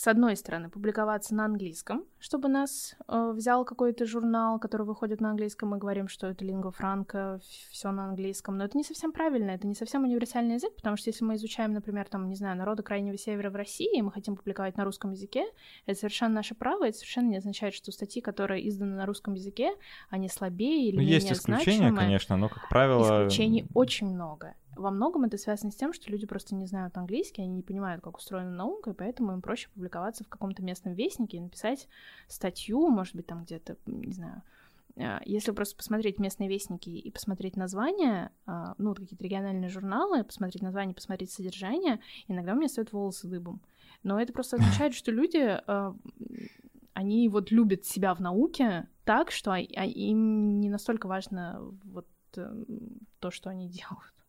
[0.00, 5.28] с одной стороны, публиковаться на английском, чтобы нас э, взял какой-то журнал, который выходит на
[5.28, 7.38] английском, мы говорим, что это лингва франка,
[7.70, 11.10] все на английском, но это не совсем правильно, это не совсем универсальный язык, потому что
[11.10, 14.36] если мы изучаем, например, там, не знаю, народы Крайнего Севера в России, и мы хотим
[14.36, 15.44] публиковать на русском языке,
[15.84, 19.74] это совершенно наше право, это совершенно не означает, что статьи, которые изданы на русском языке,
[20.08, 22.00] они слабее или ну, менее Есть исключения, значимые.
[22.00, 23.26] конечно, но, как правило...
[23.26, 27.42] Исключений очень много во многом это связано с тем, что люди просто не знают английский,
[27.42, 31.36] они не понимают, как устроена наука, и поэтому им проще публиковаться в каком-то местном вестнике
[31.36, 31.88] и написать
[32.28, 34.42] статью, может быть, там где-то, не знаю,
[34.96, 40.62] а, если просто посмотреть местные вестники и посмотреть названия, а, ну, какие-то региональные журналы, посмотреть
[40.62, 43.60] название, посмотреть содержание, иногда у меня стоят волосы дыбом.
[44.02, 45.94] Но это просто означает, что люди, а,
[46.94, 52.64] они вот любят себя в науке так, что им не настолько важно вот э,
[53.20, 54.19] то, что они делают.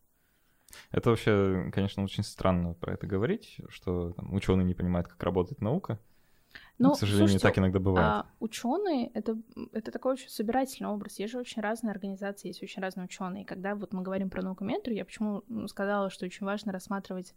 [0.90, 5.60] Это вообще, конечно, очень странно про это говорить, что там, ученые не понимают, как работает
[5.60, 5.98] наука.
[6.78, 8.06] Но, ну, к сожалению, слушайте, так иногда бывает.
[8.06, 9.38] А ученые это,
[9.72, 11.18] это такой очень собирательный образ.
[11.18, 13.44] Есть же очень разные организации, есть очень разные ученые.
[13.44, 17.34] Когда вот мы говорим про наукометрию, я почему сказала, что очень важно рассматривать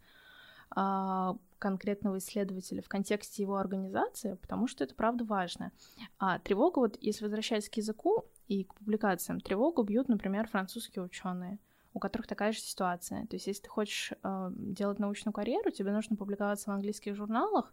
[0.70, 5.72] а, конкретного исследователя в контексте его организации, потому что это правда важно.
[6.18, 11.58] А тревогу, вот если возвращаясь к языку и к публикациям, тревогу бьют, например, французские ученые
[11.96, 13.26] у которых такая же ситуация.
[13.26, 17.72] То есть, если ты хочешь э, делать научную карьеру, тебе нужно публиковаться в английских журналах,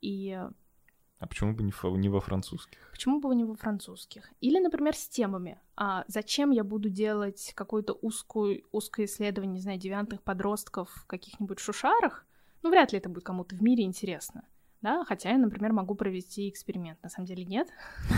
[0.00, 0.32] и...
[1.18, 2.88] А почему бы не, фа- не во французских?
[2.90, 4.32] Почему бы не во французских?
[4.40, 5.60] Или, например, с темами.
[5.76, 11.58] А зачем я буду делать какое-то узкую, узкое исследование, не знаю, девятых подростков в каких-нибудь
[11.58, 12.24] шушарах?
[12.62, 14.44] Ну, вряд ли это будет кому-то в мире интересно
[14.82, 17.02] да, хотя я, например, могу провести эксперимент.
[17.02, 17.68] На самом деле нет.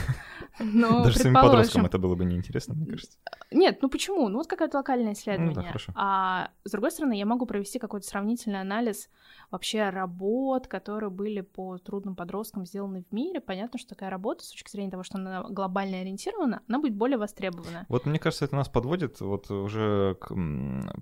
[0.58, 3.18] Но, Даже своим подросткам это было бы неинтересно, мне кажется.
[3.50, 4.28] Нет, ну почему?
[4.28, 5.54] Ну вот какое-то локальное исследование.
[5.54, 5.92] Ну, да, хорошо.
[5.94, 9.10] А с другой стороны, я могу провести какой-то сравнительный анализ
[9.50, 13.40] вообще работ, которые были по трудным подросткам сделаны в мире.
[13.40, 17.18] Понятно, что такая работа, с точки зрения того, что она глобально ориентирована, она будет более
[17.18, 17.86] востребована.
[17.88, 20.34] Вот мне кажется, это нас подводит вот уже к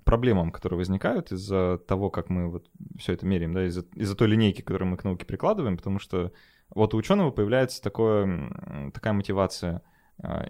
[0.03, 4.27] проблемам, которые возникают из-за того, как мы вот все это меряем, да, из-за, из-за той
[4.27, 6.31] линейки, которую мы к науке прикладываем, потому что
[6.69, 9.81] вот у ученого появляется такое, такая мотивация
[10.21, 10.47] а,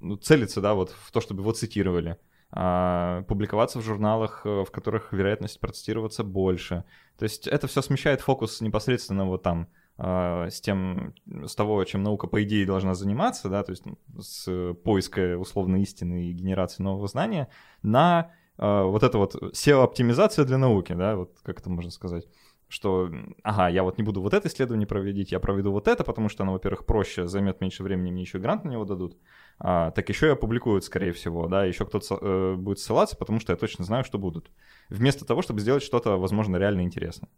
[0.00, 2.18] ну, целиться, да, вот в то, чтобы его цитировали
[2.50, 6.84] а, публиковаться в журналах, э, в которых вероятность процитироваться больше.
[7.18, 12.02] То есть это все смещает фокус непосредственно вот там а, с тем, с того, чем
[12.02, 13.84] наука по идее должна заниматься, да, то есть
[14.18, 17.48] с поиска условной истины и генерации нового знания,
[17.82, 22.26] на вот это вот SEO-оптимизация для науки, да, вот как это можно сказать
[22.68, 23.10] что,
[23.42, 26.42] ага, я вот не буду вот это исследование проводить, я проведу вот это, потому что
[26.42, 29.16] оно, во-первых, проще, займет меньше времени, мне еще грант на него дадут,
[29.58, 33.52] а, так еще и опубликуют, скорее всего, да, еще кто-то э, будет ссылаться, потому что
[33.52, 34.50] я точно знаю, что будут.
[34.90, 37.30] Вместо того, чтобы сделать что-то, возможно, реально интересное.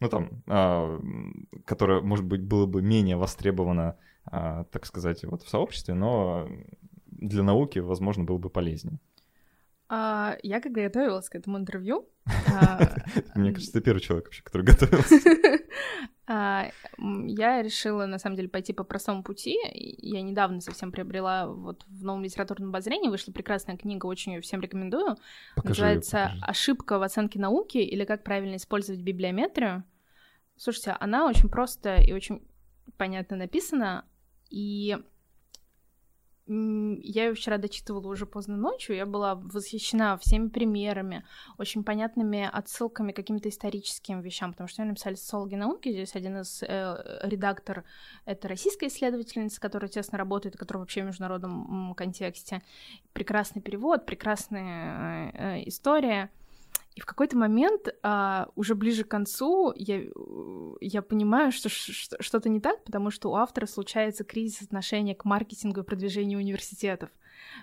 [0.00, 1.00] Ну, там, а,
[1.64, 6.46] которое, может быть, было бы менее востребовано, а, так сказать, вот в сообществе, но
[7.06, 8.98] для науки, возможно, было бы полезнее.
[9.94, 12.08] А, я когда готовилась к этому интервью...
[12.54, 12.78] А,
[13.34, 15.16] Мне кажется, ты первый человек вообще, который готовился.
[16.28, 16.70] А,
[17.26, 19.58] я решила, на самом деле, пойти по простому пути.
[19.74, 24.60] Я недавно совсем приобрела вот в новом литературном обозрении, вышла прекрасная книга, очень ее всем
[24.60, 25.16] рекомендую.
[25.62, 29.84] Называется «Ошибка в оценке науки» или «Как правильно использовать библиометрию».
[30.56, 32.40] Слушайте, она очень просто и очень
[32.96, 34.06] понятно написана,
[34.48, 34.96] и
[36.46, 41.24] я ее вчера дочитывала уже поздно ночью, я была восхищена всеми примерами,
[41.56, 46.38] очень понятными отсылками к каким-то историческим вещам, потому что ее написали социологи науки, здесь один
[46.38, 47.84] из э, редактор—
[48.24, 52.62] это российская исследовательница, которая тесно работает, которая вообще в международном контексте.
[53.12, 56.30] Прекрасный перевод, прекрасная э, э, история—
[56.94, 60.02] и в какой-то момент, а, уже ближе к концу, я,
[60.80, 65.80] я понимаю, что что-то не так, потому что у автора случается кризис отношения к маркетингу
[65.80, 67.10] и продвижению университетов.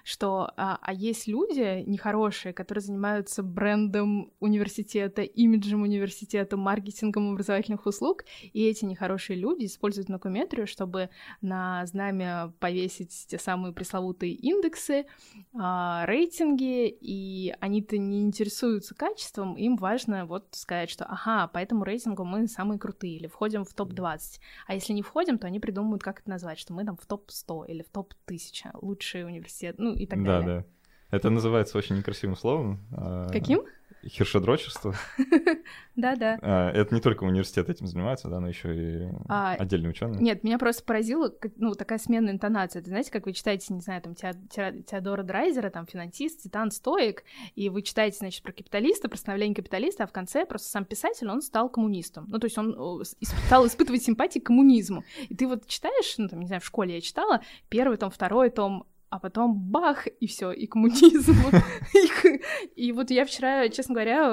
[0.04, 8.24] Что а, а есть люди нехорошие, которые занимаются брендом университета, имиджем университета, маркетингом образовательных услуг,
[8.54, 11.10] и эти нехорошие люди используют наукометрию, чтобы
[11.42, 15.06] на знамя повесить те самые пресловутые индексы,
[15.54, 21.84] а, рейтинги, и они-то не интересуются качеством, им важно вот сказать, что ага, по этому
[21.84, 24.40] рейтингу мы самые крутые, или входим в топ-20.
[24.68, 27.68] А если не входим, то они придумают, как это назвать, что мы там в топ-100
[27.68, 29.24] или в топ-1000, лучший
[29.70, 30.60] университет, ну и так да, далее.
[30.60, 31.18] Да, да.
[31.18, 32.80] Это называется очень некрасивым словом.
[32.92, 33.64] А, Каким?
[34.08, 34.96] хершедрочество.
[35.96, 36.40] Да-да.
[36.42, 40.22] А, это не только университет этим занимается, да, но еще и а, отдельные ученые.
[40.22, 42.80] Нет, меня просто поразила, ну, такая сменная интонация.
[42.80, 47.24] Это знаете, как вы читаете, не знаю, там, Теодора Драйзера, там, финансист, титан, стоик,
[47.56, 51.28] и вы читаете, значит, про капиталиста, про становление капиталиста, а в конце просто сам писатель,
[51.28, 52.26] он стал коммунистом.
[52.30, 55.04] Ну, то есть он стал испытывать симпатии к коммунизму.
[55.28, 58.50] И ты вот читаешь, ну, там, не знаю, в школе я читала, первый том, второй
[58.50, 61.36] том, а потом бах, и все, и коммунизм.
[62.76, 64.28] И вот я вчера, честно говоря,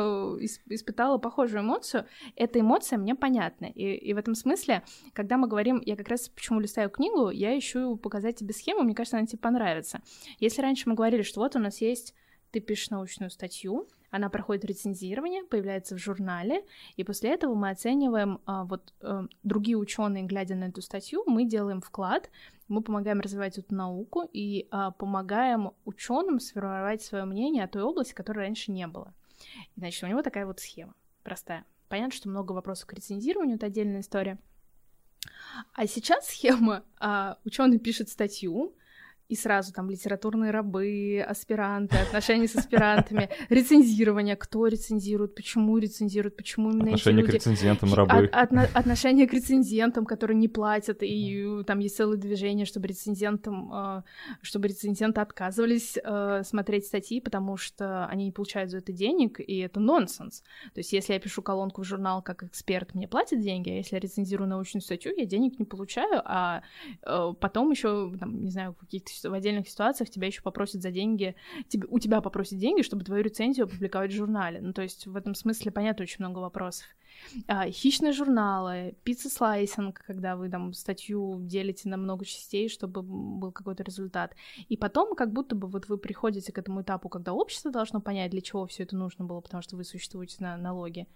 [0.68, 2.06] испытала похожую эмоцию.
[2.36, 3.66] Эта эмоция мне понятна.
[3.66, 7.96] И в этом смысле, когда мы говорим, я как раз почему листаю книгу, я ищу
[7.96, 10.00] показать тебе схему, мне кажется, она тебе понравится.
[10.38, 12.14] Если раньше мы говорили, что вот у нас есть
[12.50, 16.64] ты пишешь научную статью, она проходит рецензирование, появляется в журнале,
[16.96, 21.44] и после этого мы оцениваем, а, вот а, другие ученые, глядя на эту статью, мы
[21.44, 22.30] делаем вклад,
[22.68, 28.14] мы помогаем развивать эту науку и а, помогаем ученым сформировать свое мнение о той области,
[28.14, 29.12] которой раньше не было.
[29.76, 30.94] Значит, у него такая вот схема
[31.26, 31.64] простая.
[31.88, 34.38] Понятно, что много вопросов к рецензированию, это отдельная история.
[35.74, 38.76] А сейчас схема, а, ученый пишет статью,
[39.28, 46.70] и сразу там литературные рабы, аспиранты, отношения с аспирантами, рецензирование, кто рецензирует, почему рецензирует, почему
[46.70, 47.38] именно отношение эти люди.
[47.38, 48.26] к рецензентам, рабы.
[48.26, 53.72] От, от, отношение к рецензентам, которые не платят, и там есть целое движение, чтобы рецензентам,
[53.72, 54.02] э,
[54.42, 59.58] чтобы рецензенты отказывались э, смотреть статьи, потому что они не получают за это денег, и
[59.58, 60.42] это нонсенс.
[60.74, 63.96] То есть если я пишу колонку в журнал как эксперт, мне платят деньги, а если
[63.96, 66.62] я рецензирую научную статью, я денег не получаю, а
[67.02, 71.36] э, потом еще, не знаю, каких-то в отдельных ситуациях тебя еще попросят за деньги,
[71.68, 74.60] тебе, у тебя попросят деньги, чтобы твою рецензию опубликовать в журнале.
[74.60, 76.86] Ну, то есть в этом смысле понятно очень много вопросов.
[77.46, 83.82] А, хищные журналы, pizza-slicing, когда вы там статью делите на много частей, чтобы был какой-то
[83.82, 84.34] результат.
[84.68, 88.30] И потом как будто бы вот вы приходите к этому этапу, когда общество должно понять,
[88.30, 91.06] для чего все это нужно было, потому что вы существуете на налоге.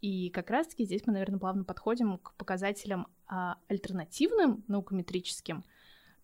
[0.00, 5.64] И как раз-таки здесь мы, наверное, плавно подходим к показателям а, альтернативным наукометрическим,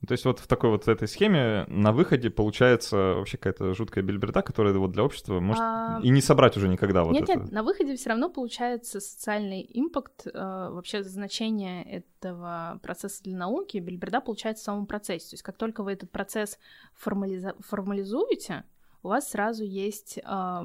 [0.07, 4.42] то есть вот в такой вот этой схеме на выходе получается вообще какая-то жуткая бельберда,
[4.42, 6.01] которая вот для общества может а...
[6.03, 7.40] и не собрать уже никогда вот нет, это.
[7.40, 13.78] Нет, на выходе все равно получается социальный импакт, э, вообще значение этого процесса для науки,
[13.78, 15.30] бельберда получается в самом процессе.
[15.30, 16.59] То есть как только вы этот процесс
[16.94, 17.55] формализа...
[17.61, 18.64] формализуете,
[19.03, 20.62] у вас сразу есть э,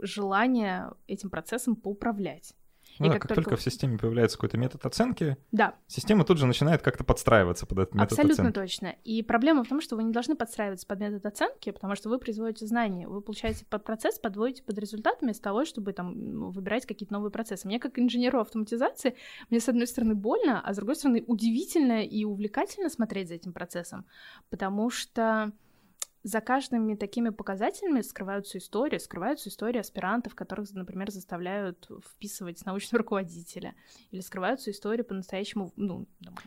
[0.00, 2.54] желание этим процессом поуправлять.
[2.98, 3.50] Ну, да, как, как только...
[3.50, 5.74] только в системе появляется какой-то метод оценки, да.
[5.86, 8.54] система тут же начинает как-то подстраиваться под этот метод Абсолютно оценки.
[8.54, 8.94] точно.
[9.04, 12.18] И проблема в том, что вы не должны подстраиваться под метод оценки, потому что вы
[12.18, 13.08] производите знания.
[13.08, 17.66] Вы получаете под процесс, подводите под результат вместо того, чтобы там выбирать какие-то новые процессы.
[17.66, 19.16] Мне как инженеру автоматизации,
[19.50, 23.52] мне с одной стороны больно, а с другой стороны удивительно и увлекательно смотреть за этим
[23.52, 24.04] процессом,
[24.50, 25.52] потому что
[26.24, 33.74] за каждыми такими показателями скрываются истории, скрываются истории аспирантов, которых, например, заставляют вписывать научного руководителя,
[34.10, 36.06] или скрываются истории по-настоящему, ну...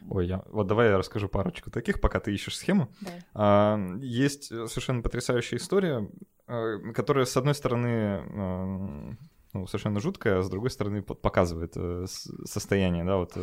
[0.10, 0.44] Ой, я...
[0.48, 2.90] вот давай я расскажу парочку таких, пока ты ищешь схему.
[3.02, 3.12] Да.
[3.34, 6.10] А, есть совершенно потрясающая история,
[6.48, 9.16] а, которая, с одной стороны, а,
[9.54, 12.06] ну, совершенно жуткая, а с другой стороны показывает э,
[12.44, 13.38] состояние, да, вот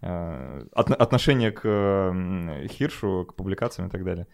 [0.00, 4.26] э, отношение к Хиршу, к публикациям и так далее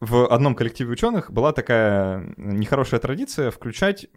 [0.00, 4.08] в одном коллективе ученых была такая нехорошая традиция включать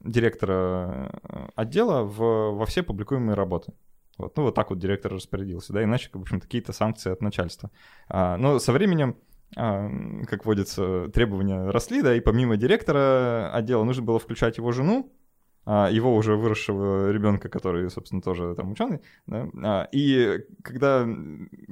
[0.00, 2.18] директора э, отдела в,
[2.56, 3.72] во все публикуемые работы.
[4.18, 7.70] Вот, ну, вот так вот директор распорядился, да, иначе, в общем, какие-то санкции от начальства.
[8.08, 9.16] А, но со временем,
[9.56, 9.88] а,
[10.26, 15.12] как водится, требования росли, да, и помимо директора отдела нужно было включать его жену,
[15.66, 21.06] его уже выросшего ребенка, который, собственно, тоже там ученый, да, а, и когда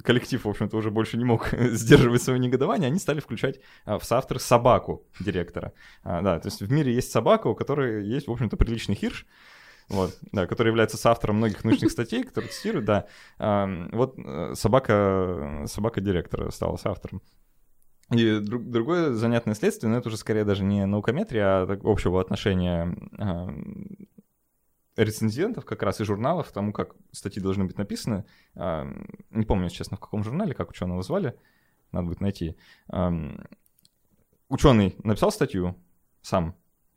[0.02, 4.04] коллектив, в общем-то, уже больше не мог сдерживать свое негодование, они стали включать а, в
[4.04, 5.72] соавтор собаку директора.
[6.02, 9.26] Да, то есть в мире есть собака, у которой есть, в общем-то, приличный хирш,
[9.88, 13.06] вот, да, который является соавтором многих научных статей, которые цитируют, да.
[13.92, 17.22] Вот э, собака, собака директора стала соавтором.
[18.10, 22.94] И друг, другое занятное следствие, но это уже скорее даже не наукометрия, а общего отношения
[23.18, 28.24] э, рецензентов как раз и журналов тому, как статьи должны быть написаны.
[28.54, 28.84] Э,
[29.30, 31.34] не помню, честно, в каком журнале, как ученого звали,
[31.92, 32.56] надо будет найти.
[32.92, 33.10] Э,
[34.48, 35.74] ученый написал статью
[36.20, 36.54] сам,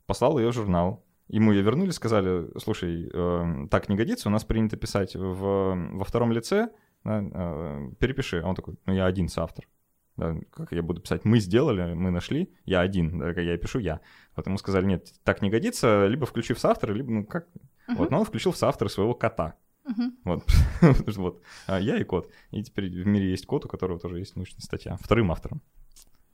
[0.07, 1.05] послал ее в журнал.
[1.29, 6.03] Ему ее вернули, сказали, слушай, э, так не годится, у нас принято писать в, во
[6.05, 6.69] втором лице,
[7.03, 8.41] да, э, перепиши.
[8.41, 9.65] А он такой, ну я один соавтор.
[10.17, 14.01] Да, как я буду писать, мы сделали, мы нашли, я один, да, я пишу я.
[14.35, 17.47] Вот ему сказали, нет, так не годится, либо включи в соавтор, либо, ну как.
[17.87, 17.95] Uh-huh.
[17.97, 19.55] Вот, но он включил в соавтор своего кота.
[19.85, 20.11] Uh-huh.
[20.23, 20.43] Вот,
[21.17, 22.31] вот, а я и кот.
[22.49, 25.61] И теперь в мире есть кот, у которого тоже есть научная статья, вторым автором.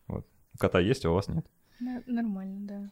[0.08, 0.26] Вот.
[0.54, 1.46] У кота есть, а у вас нет.
[1.80, 2.92] Нормально, да.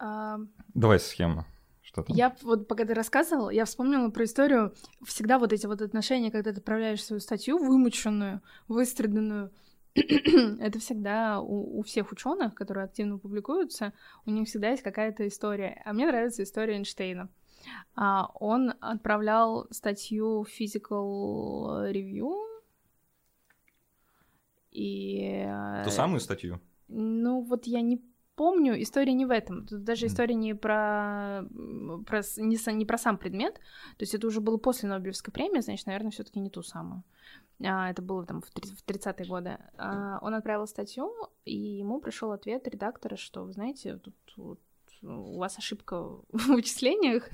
[0.00, 0.38] А...
[0.74, 1.46] Давай схема.
[1.88, 2.14] Что там?
[2.14, 4.74] Я вот, пока ты рассказывал, я вспомнила про историю.
[5.06, 9.50] Всегда вот эти вот отношения, когда ты отправляешь свою статью вымученную, выстраданную,
[9.94, 13.94] это всегда у, у всех ученых, которые активно публикуются,
[14.26, 15.80] у них всегда есть какая-то история.
[15.86, 17.30] А мне нравится история Эйнштейна.
[17.94, 22.36] А, он отправлял статью в Physical Review,
[24.72, 25.50] и...
[25.84, 26.60] Ту самую статью?
[26.88, 28.02] Ну, вот я не
[28.38, 29.66] помню, история не в этом.
[29.66, 31.44] Тут даже история не про,
[32.06, 33.54] про не, не про сам предмет.
[33.54, 37.02] То есть это уже было после Нобелевской премии, значит, наверное, все таки не ту самую.
[37.64, 39.58] А, это было там в 30-е годы.
[39.76, 41.12] А, он отправил статью,
[41.44, 44.60] и ему пришел ответ редактора, что, вы знаете, тут вот,
[45.02, 47.28] у вас ошибка в вычислениях,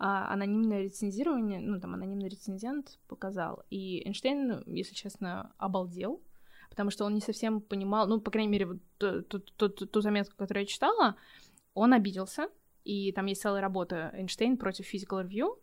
[0.00, 3.62] а анонимное рецензирование, ну, там, анонимный рецензент показал.
[3.70, 6.20] И Эйнштейн, если честно, обалдел,
[6.78, 10.00] потому что он не совсем понимал, ну, по крайней мере, вот ту, ту, ту, ту
[10.00, 11.16] заметку, которую я читала,
[11.74, 12.50] он обиделся,
[12.84, 15.56] и там есть целая работа Эйнштейн против Physical Review,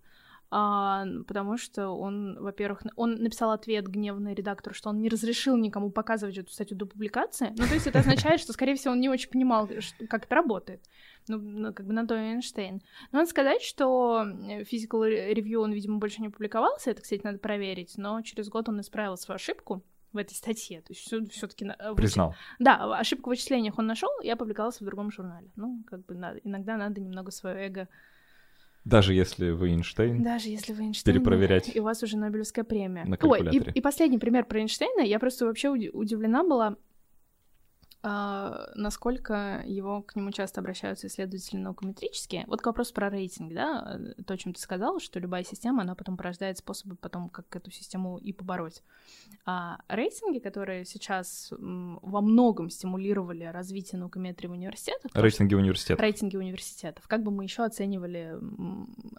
[0.52, 5.90] а, потому что он, во-первых, он написал ответ гневный редактору, что он не разрешил никому
[5.90, 7.54] показывать эту статью до публикации.
[7.58, 9.70] Ну, то есть это означает, что, скорее всего, он не очень понимал,
[10.10, 10.84] как это работает.
[11.30, 12.82] Ну, ну как бы на то Эйнштейн.
[13.14, 14.26] Но надо сказать, что
[14.70, 18.82] Physical Review он, видимо, больше не публиковался, это, кстати, надо проверить, но через год он
[18.82, 19.82] исправил свою ошибку,
[20.16, 20.82] в этой статье.
[20.82, 22.36] То есть все-таки э, признал.
[22.60, 25.52] Да, ошибку в вычислениях он нашел, и опубликовался в другом журнале.
[25.56, 27.88] Ну, как бы надо, иногда надо немного свое эго.
[28.86, 30.22] Даже если вы Эйнштейн.
[30.22, 31.16] Даже если вы Эйнштейн.
[31.16, 31.76] Перепроверять.
[31.76, 33.06] И у вас уже Нобелевская премия.
[33.06, 35.02] На Ой, и, и последний пример про Эйнштейна.
[35.02, 36.78] Я просто вообще удивлена была
[38.08, 42.44] а, насколько его к нему часто обращаются исследователи наукометрические.
[42.46, 45.96] Вот к вопросу про рейтинг, да, то, о чем ты сказал, что любая система, она
[45.96, 48.84] потом порождает способы потом, как эту систему и побороть.
[49.48, 55.12] А рейтинги, которые сейчас во многом стимулировали развитие наукометрии в университетах.
[55.16, 56.00] Рейтинги университетов.
[56.00, 57.08] Рейтинги университетов.
[57.08, 58.36] Как бы мы еще оценивали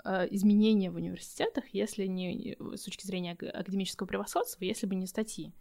[0.04, 5.52] а, изменения в университетах, если не с точки зрения академического превосходства, если бы не статьи.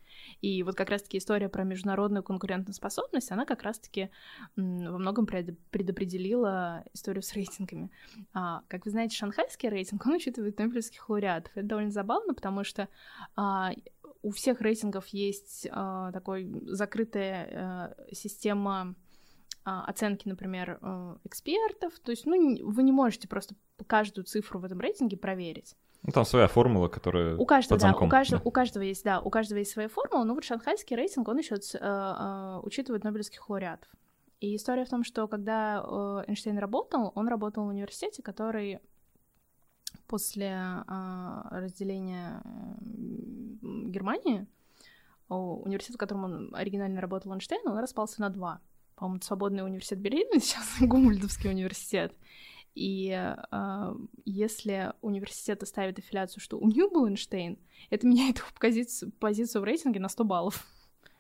[0.42, 4.10] И вот как раз-таки история про международную конкурентоспособность, она как раз-таки
[4.56, 7.92] во многом предопределила историю с рейтингами.
[8.34, 11.52] А, как вы знаете, шанхайский рейтинг, он учитывает нобелевских лауреатов.
[11.56, 12.88] Это довольно забавно, потому что
[13.36, 13.72] а,
[14.22, 18.96] у всех рейтингов есть а, такой закрытая а, система
[19.68, 22.00] оценки, например, э, экспертов.
[22.00, 22.36] То есть, ну,
[22.68, 23.56] вы не можете просто
[23.88, 25.76] каждую цифру в этом рейтинге проверить.
[26.06, 28.02] Ну, там своя формула, которая у каждого, под замком.
[28.02, 28.48] Да, у каждого, да.
[28.48, 31.56] у каждого есть, да, у каждого есть своя формула, но вот шанхайский рейтинг, он еще
[31.56, 33.90] э, э, учитывает нобелевских лауреатов.
[34.40, 38.80] И история в том, что когда э, Эйнштейн работал, он работал в университете, который
[40.08, 42.44] после э, разделения
[43.62, 44.46] Германии,
[45.28, 48.62] университет, в котором он оригинально работал Эйнштейн, он распался на два.
[48.96, 52.14] По-моему, Свободный университет Берлина, сейчас Гумульдовский университет.
[52.76, 53.96] И э,
[54.26, 57.58] если университет ставит аффилиацию, что у них был Эйнштейн,
[57.90, 60.68] это меняет их позицию, позицию в рейтинге на 100 баллов.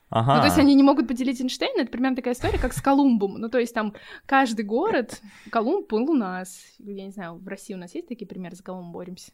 [0.09, 0.35] Ага.
[0.35, 3.35] Ну, то есть они не могут поделить Эйнштейна, это примерно такая история, как с Колумбом.
[3.35, 3.93] Ну, то есть там
[4.25, 6.61] каждый город, Колумб был у нас.
[6.77, 9.31] Я не знаю, в России у нас есть такие примеры, за кого мы боремся?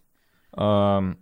[0.56, 1.18] Um,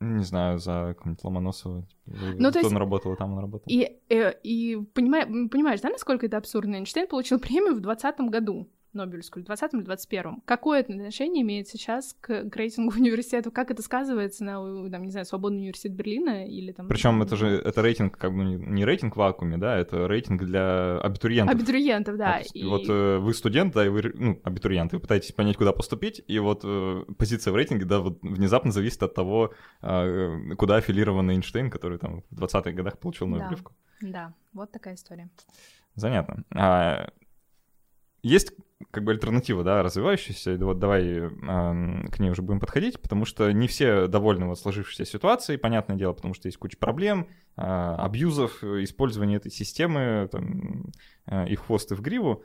[0.00, 1.86] не знаю, за какого-нибудь Ломоносова.
[2.06, 2.70] Ну, то есть...
[2.70, 3.66] он работал, там он работал.
[3.66, 6.76] И, и, э, и понимаешь, понимаешь, да, насколько это абсурдно?
[6.76, 8.68] Эйнштейн получил премию в 2020 году.
[8.94, 13.50] Нобелевскую, в 20 или 21 Какое это отношение имеет сейчас к, к рейтингу университета?
[13.50, 16.88] Как это сказывается на, там, не знаю, свободный университет Берлина или там...
[16.88, 20.98] Причем это же, это рейтинг, как бы не рейтинг в вакууме, да, это рейтинг для
[20.98, 21.54] абитуриентов.
[21.54, 22.38] Абитуриентов, да.
[22.38, 22.64] Вот, и...
[22.64, 26.38] вот э, вы студент, да, и вы, ну, абитуриент, вы пытаетесь понять, куда поступить, и
[26.38, 31.70] вот э, позиция в рейтинге, да, вот внезапно зависит от того, э, куда аффилирован Эйнштейн,
[31.70, 33.72] который там в 20-х годах получил Нобелевку.
[34.00, 35.30] Да, да, вот такая история.
[35.94, 36.44] Занятно.
[36.54, 37.08] А,
[38.24, 38.52] есть
[38.90, 41.28] как бы альтернатива, да, развивающаяся, вот давай э,
[42.10, 46.12] к ней уже будем подходить, потому что не все довольны вот сложившейся ситуацией, понятное дело,
[46.12, 50.92] потому что есть куча проблем, э, абьюзов, использования этой системы, там,
[51.26, 52.44] э, и хвост, и в гриву,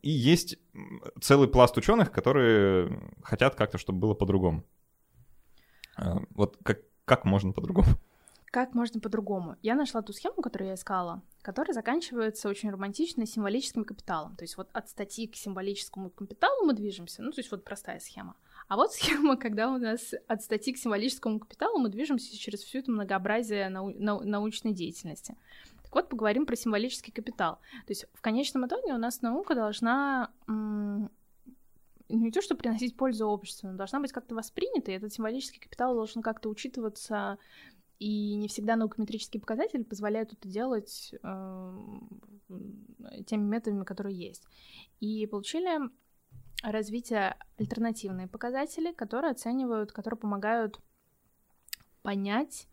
[0.00, 0.58] и есть
[1.20, 4.64] целый пласт ученых, которые хотят как-то, чтобы было по-другому.
[5.98, 7.88] Э, вот как, как можно по-другому?
[8.50, 9.56] Как можно по-другому?
[9.62, 14.36] Я нашла ту схему, которую я искала, которая заканчивается очень романтично символическим капиталом.
[14.36, 17.22] То есть вот от статьи к символическому капиталу мы движемся.
[17.22, 18.36] Ну, то есть вот простая схема.
[18.68, 22.78] А вот схема, когда у нас от статьи к символическому капиталу мы движемся через всю
[22.78, 25.36] это многообразие нау- нау- научной деятельности.
[25.82, 27.56] Так вот, поговорим про символический капитал.
[27.86, 31.10] То есть в конечном итоге у нас наука должна м-
[32.08, 35.94] не то, что приносить пользу обществу, но должна быть как-то воспринята, и этот символический капитал
[35.94, 37.38] должен как-то учитываться,
[37.98, 41.78] и не всегда наукометрические показатели позволяют это делать э,
[43.26, 44.46] теми методами, которые есть.
[45.00, 45.90] И получили
[46.62, 50.78] развитие альтернативные показатели, которые оценивают, которые помогают
[52.02, 52.68] понять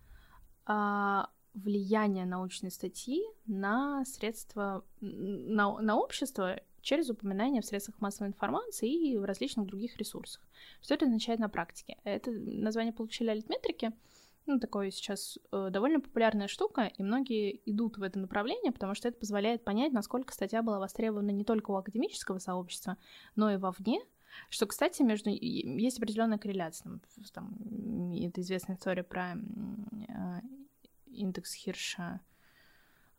[0.67, 1.21] э,
[1.53, 9.17] влияние научной статьи на средства, на, на общество через упоминание в средствах массовой информации и
[9.17, 10.41] в различных других ресурсах.
[10.81, 11.97] Что это означает на практике?
[12.03, 13.93] Это название получили альтметрики,
[14.45, 19.07] ну, такое сейчас э, довольно популярная штука, и многие идут в это направление, потому что
[19.07, 22.97] это позволяет понять, насколько статья была востребована не только у академического сообщества,
[23.35, 24.01] но и вовне,
[24.49, 26.99] что, кстати, между есть определенная корреляция.
[27.33, 27.55] Там,
[28.13, 30.41] это известная история про э,
[31.07, 32.19] индекс Хирша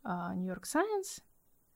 [0.03, 1.23] Нью-Йорк uh, Science,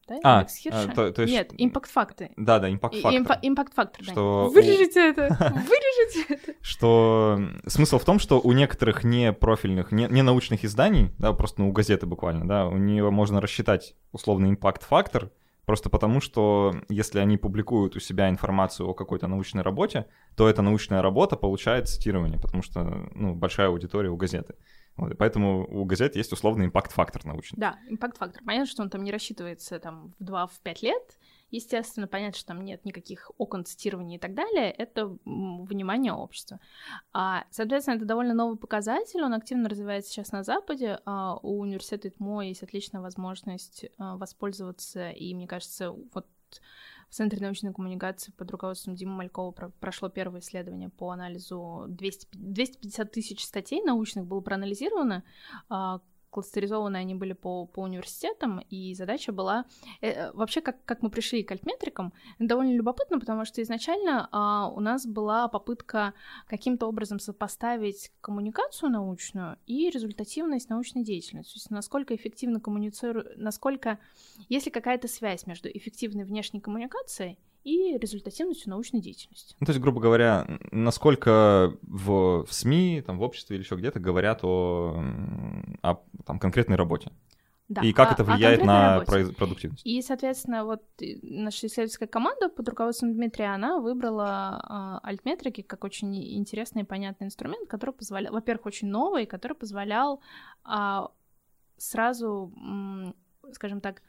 [0.10, 0.20] да?
[0.24, 0.92] А, Индекс Хирша?
[0.92, 1.34] а, то, то есть...
[1.34, 2.32] Нет, импакт-факты.
[2.36, 3.38] Да, да, импакт-фактор.
[3.42, 4.54] Импакт-фактор, Что да.
[4.54, 5.28] Вырежите это!
[5.40, 6.54] Вырежите это!
[6.62, 11.62] Что смысл в том, что у некоторых не профильных, не, не научных изданий, да, просто
[11.62, 15.32] ну, у газеты буквально, да, у нее можно рассчитать условный импакт-фактор,
[15.70, 20.64] Просто потому, что если они публикуют у себя информацию о какой-то научной работе, то эта
[20.64, 24.56] научная работа получает цитирование, потому что ну, большая аудитория у газеты.
[25.00, 27.58] Вот, поэтому у газет есть условный импакт-фактор научный.
[27.58, 28.44] Да, импакт-фактор.
[28.46, 31.18] Понятно, что он там не рассчитывается там в 2-5 лет.
[31.52, 34.72] Естественно, понятно, что там нет никаких окон цитирования и так далее.
[34.72, 36.60] Это внимание общества.
[37.12, 39.22] А, соответственно, это довольно новый показатель.
[39.24, 41.00] Он активно развивается сейчас на Западе.
[41.06, 45.10] А, у университета ИТМО есть отличная возможность а, воспользоваться.
[45.12, 46.28] И, мне кажется, вот
[47.10, 52.28] в Центре научной коммуникации под руководством Димы Малькова про прошло первое исследование по анализу 200,
[52.34, 55.24] 250 тысяч статей научных было проанализировано,
[55.70, 59.66] а, кластеризованы они были по, по университетам, и задача была...
[60.02, 64.80] Э, вообще, как, как мы пришли к альтметрикам, довольно любопытно, потому что изначально э, у
[64.80, 66.14] нас была попытка
[66.48, 71.54] каким-то образом сопоставить коммуникацию научную и результативность научной деятельности.
[71.54, 73.38] То есть насколько эффективно коммуницируют...
[73.38, 74.00] Насколько...
[74.48, 77.38] Есть ли какая-то связь между эффективной внешней коммуникацией
[77.70, 79.56] и результативностью научной деятельности.
[79.60, 84.00] Ну, то есть, грубо говоря, насколько в, в СМИ, там, в обществе или еще где-то
[84.00, 85.04] говорят о,
[85.82, 85.96] о
[86.26, 87.12] там, конкретной работе.
[87.70, 89.32] Да, и как а, это влияет на работе.
[89.34, 89.86] продуктивность?
[89.86, 90.82] И, соответственно, вот
[91.22, 97.28] наша исследовательская команда под руководством Дмитрия, она выбрала э, альтметрики как очень интересный и понятный
[97.28, 100.20] инструмент, который позволял, во-первых, очень новый, который позволял
[100.66, 101.02] э,
[101.78, 104.02] сразу, э, скажем так,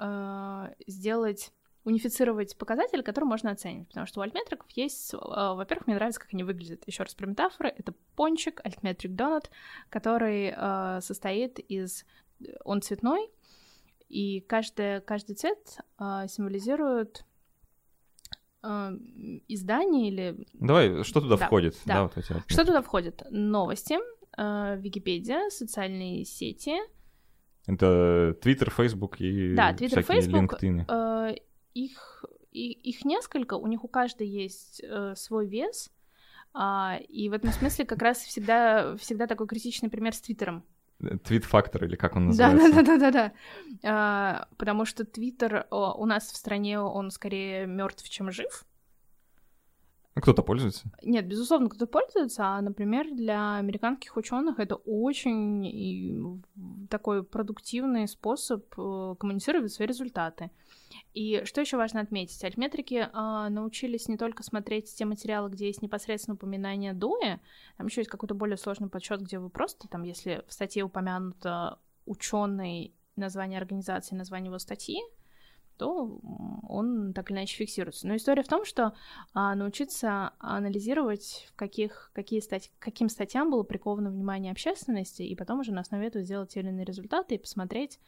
[0.00, 1.52] э, сделать
[1.84, 3.88] унифицировать показатели, которые можно оценить.
[3.88, 5.12] Потому что у альтметриков есть...
[5.12, 6.82] Во-первых, мне нравится, как они выглядят.
[6.86, 7.68] Еще раз про метафоры.
[7.76, 9.50] Это пончик, альтметрик донат,
[9.90, 12.04] который э, состоит из...
[12.64, 13.30] Он цветной,
[14.08, 17.24] и каждый, каждый цвет э, символизирует
[18.62, 18.90] э,
[19.48, 20.46] издание или...
[20.54, 21.76] Давай, что туда да, входит?
[21.84, 21.94] Да.
[21.94, 23.22] Да, вот эти что туда входит?
[23.30, 23.96] Новости,
[24.36, 26.76] э, Википедия, социальные сети.
[27.66, 30.84] Это Twitter, Facebook и да, всякие Facebook, LinkedIn.
[30.88, 31.34] Э,
[31.74, 35.90] их, их несколько, у них у каждой есть э, свой вес,
[36.52, 40.64] а, и в этом смысле как раз всегда, всегда такой критичный пример с Твиттером.
[41.24, 42.72] Твит-фактор, или как он называется?
[42.72, 43.32] да, да, да, да.
[43.82, 48.64] А, потому что Твиттер у нас в стране он скорее мертв, чем жив.
[50.14, 50.84] Ну, Кто-то пользуется?
[51.02, 56.44] Нет, безусловно, кто-то пользуется, а, например, для американских ученых это очень
[56.88, 60.52] такой продуктивный способ э, коммуницировать свои результаты.
[61.14, 62.42] И что еще важно отметить?
[62.42, 67.38] Альтметрики э, научились не только смотреть те материалы, где есть непосредственно упоминание ДОЭ,
[67.76, 71.78] там еще есть какой-то более сложный подсчет, где вы просто, там, если в статье упомянуто
[72.04, 75.00] ученый, название организации, название его статьи,
[75.76, 76.20] то
[76.68, 78.06] он так или иначе фиксируется.
[78.06, 78.94] Но история в том, что
[79.32, 85.60] а, научиться анализировать, в каких, какие стать, каким статьям было приковано внимание общественности, и потом
[85.60, 88.00] уже на основе этого сделать те или иные результаты и посмотреть,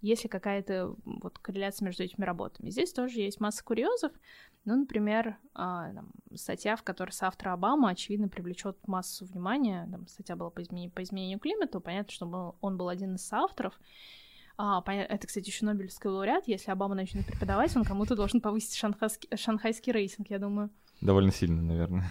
[0.00, 2.70] есть ли какая-то вот, корреляция между этими работами.
[2.70, 4.12] Здесь тоже есть масса курьезов.
[4.64, 9.88] Ну, например, а, там, статья, в которой соавтор Обама, очевидно, привлечет массу внимания.
[9.90, 11.80] Там, статья была по изменению, по изменению климата.
[11.80, 13.78] Понятно, что он был один из соавторов.
[14.56, 16.46] А, это, кстати, еще Нобелевский лауреат.
[16.46, 20.70] Если Обама начнет преподавать, он кому-то должен повысить шанхайский, шанхайский рейтинг, я думаю.
[21.00, 22.04] Довольно сильно, наверное.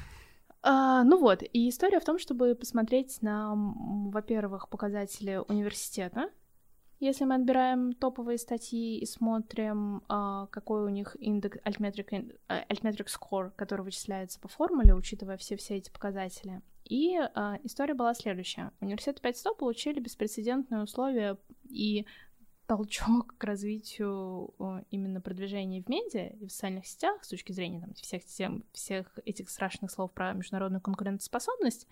[0.63, 6.29] А, ну вот, и история в том, чтобы посмотреть на, во-первых, показатели университета,
[6.99, 13.51] если мы отбираем топовые статьи и смотрим, а, какой у них индекс Altmetric, Altmetric Score,
[13.55, 16.61] который вычисляется по формуле, учитывая все-все эти показатели.
[16.85, 18.71] И а, история была следующая.
[18.81, 21.37] Университет 500 получили беспрецедентные условия
[21.67, 22.05] и
[22.71, 24.53] толчок к развитию
[24.91, 29.19] именно продвижения в медиа и в социальных сетях с точки зрения там, всех, тем, всех
[29.25, 31.85] этих страшных слов про международную конкурентоспособность.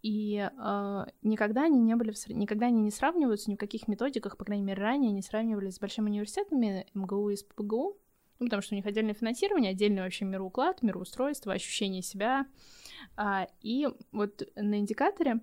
[0.00, 4.38] И э, никогда они не были, в, никогда они не сравниваются ни в каких методиках,
[4.38, 7.98] по крайней мере, ранее не сравнивались с большими университетами МГУ и СПБГУ,
[8.38, 12.46] ну, потому что у них отдельное финансирование, отдельный вообще мироуклад, мироустройство, ощущение себя.
[13.18, 15.40] А, и вот на индикаторе,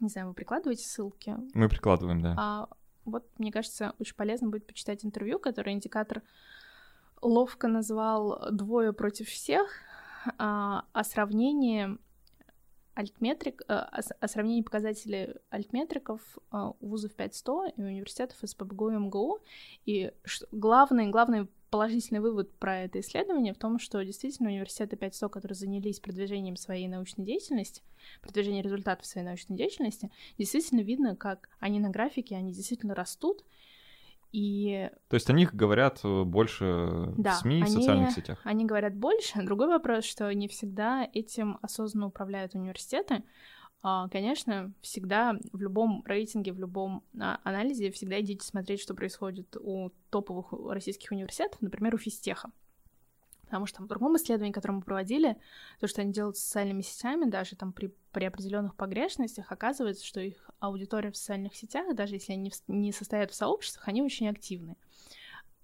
[0.00, 1.36] не знаю, вы прикладываете ссылки?
[1.52, 2.34] Мы прикладываем, да.
[2.38, 2.68] А,
[3.06, 6.22] вот, мне кажется, очень полезно будет почитать интервью, которое индикатор
[7.22, 9.68] ловко назвал «двое против всех»,
[10.38, 11.98] а, о сравнении
[12.94, 19.38] альтметрик, э, о, сравнении показателей альтметриков а, у вузов 5100 и университетов СПБГУ и МГУ.
[19.84, 20.12] И
[20.50, 26.00] главный, главный положительный вывод про это исследование в том, что действительно университеты 500, которые занялись
[26.00, 27.82] продвижением своей научной деятельности,
[28.22, 33.44] продвижением результатов своей научной деятельности, действительно видно, как они на графике, они действительно растут,
[34.32, 34.90] и...
[35.10, 38.40] То есть о них говорят э, больше да, в СМИ, они, в социальных сетях?
[38.42, 39.42] они говорят больше.
[39.42, 43.22] Другой вопрос, что не всегда этим осознанно управляют университеты.
[43.82, 49.56] А, конечно, всегда в любом рейтинге, в любом а, анализе всегда идите смотреть, что происходит
[49.56, 52.50] у топовых российских университетов, например, у физтеха.
[53.42, 55.36] Потому что в другом исследовании, которое мы проводили,
[55.78, 60.20] то, что они делают с социальными сетями, даже там при, при определенных погрешностях, оказывается, что
[60.20, 64.76] их аудитория в социальных сетях, даже если они не состоят в сообществах, они очень активны.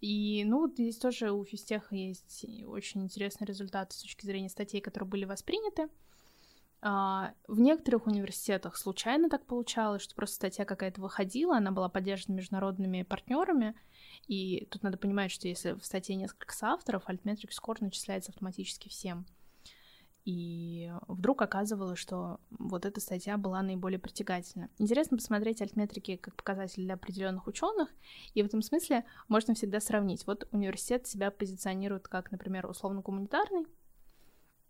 [0.01, 4.81] И, ну, вот здесь тоже у физтеха есть очень интересные результаты с точки зрения статей,
[4.81, 5.89] которые были восприняты.
[6.85, 12.35] А, в некоторых университетах случайно так получалось, что просто статья какая-то выходила, она была поддержана
[12.35, 13.77] международными партнерами,
[14.27, 19.27] и тут надо понимать, что если в статье несколько соавторов, Altmetric Score начисляется автоматически всем.
[20.25, 24.69] И вдруг оказывалось, что вот эта статья была наиболее притягательна.
[24.79, 27.91] Интересно посмотреть альтметрики как показатель для определенных ученых,
[28.35, 30.27] и в этом смысле можно всегда сравнить.
[30.27, 33.67] Вот университет себя позиционирует как, например, условно-гуманитарный,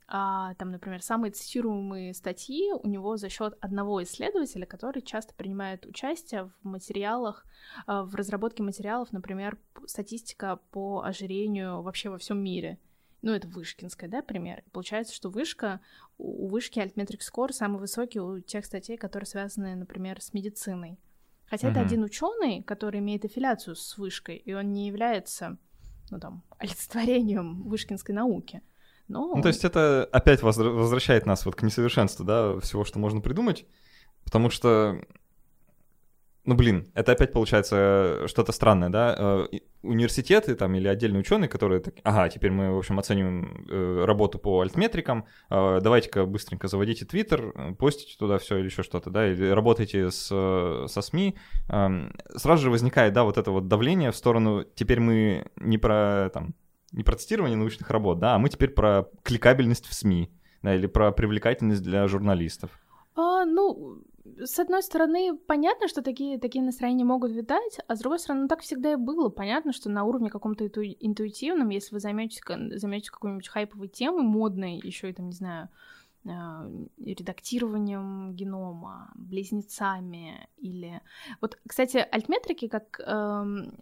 [0.09, 5.87] а, там, например, самые цитируемые статьи у него за счет одного исследователя, который часто принимает
[5.87, 7.47] участие в материалах,
[7.87, 12.79] а, в разработке материалов, например, статистика по ожирению вообще во всем мире.
[13.23, 14.65] Ну, это Вышкинская, да, пример.
[14.73, 15.81] Получается, что вышка,
[16.19, 20.99] у вышки Altmetric Score самый высокий у тех статей, которые связаны, например, с медициной.
[21.47, 21.71] Хотя uh-huh.
[21.73, 25.57] это один ученый, который имеет аффилиацию с вышкой, и он не является,
[26.11, 28.61] ну, там, олицетворением вышкинской науки.
[29.09, 29.35] Но...
[29.35, 33.67] Ну, то есть это опять возвращает нас вот к несовершенству, да, всего, что можно придумать,
[34.25, 35.01] потому что,
[36.45, 39.15] ну, блин, это опять получается что-то странное, да,
[39.53, 44.05] э, университеты там или отдельные ученые, которые, так, ага, теперь мы, в общем, оцениваем э,
[44.05, 49.31] работу по альтметрикам, э, давайте-ка быстренько заводите Твиттер, постите туда все или еще что-то, да,
[49.31, 51.37] или работайте с, со СМИ,
[51.69, 56.31] эм, сразу же возникает, да, вот это вот давление в сторону, теперь мы не про,
[56.33, 56.55] там,
[56.93, 60.31] не про цитирование научных работ, да, а мы теперь про кликабельность в СМИ,
[60.63, 62.71] да, или про привлекательность для журналистов.
[63.15, 64.03] А, ну,
[64.39, 68.49] с одной стороны, понятно, что такие, такие настроения могут витать, а с другой стороны, ну,
[68.49, 69.29] так всегда и было.
[69.29, 72.41] Понятно, что на уровне каком-то интуитивном, если вы займетесь,
[72.81, 75.69] займетесь какой-нибудь хайповой темой, модной, еще и там, не знаю,
[76.25, 81.01] редактированием генома, близнецами или...
[81.41, 83.03] Вот, кстати, альтметрики, как э,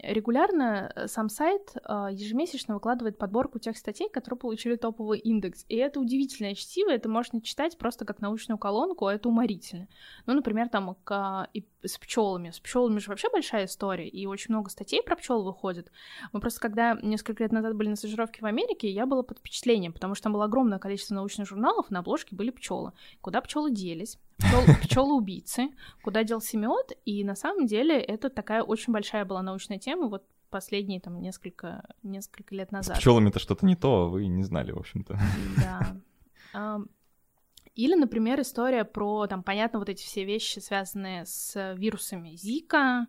[0.03, 5.65] регулярно сам сайт э, ежемесячно выкладывает подборку тех статей, которые получили топовый индекс.
[5.69, 9.89] И это удивительное чтиво, это можно читать просто как научную колонку, а это уморительно.
[10.27, 12.51] Ну, например, там к, и с пчелами.
[12.51, 15.91] С пчелами же вообще большая история, и очень много статей про пчел выходит.
[16.33, 19.93] Мы просто, когда несколько лет назад были на стажировке в Америке, я была под впечатлением,
[19.93, 22.93] потому что там было огромное количество научных журналов, на обложке были пчелы.
[23.21, 24.19] Куда пчелы делись?
[24.83, 25.69] Пчелы убийцы,
[26.03, 30.25] куда делся мед, и на самом деле это такая очень большая была научная тема, вот
[30.51, 32.97] последние там несколько, несколько лет назад.
[32.97, 35.19] С пчелами-то что-то не то, а вы не знали, в общем-то.
[36.53, 36.81] Да.
[37.77, 43.07] Или, например, история про, там, понятно, вот эти все вещи, связанные с вирусами Зика,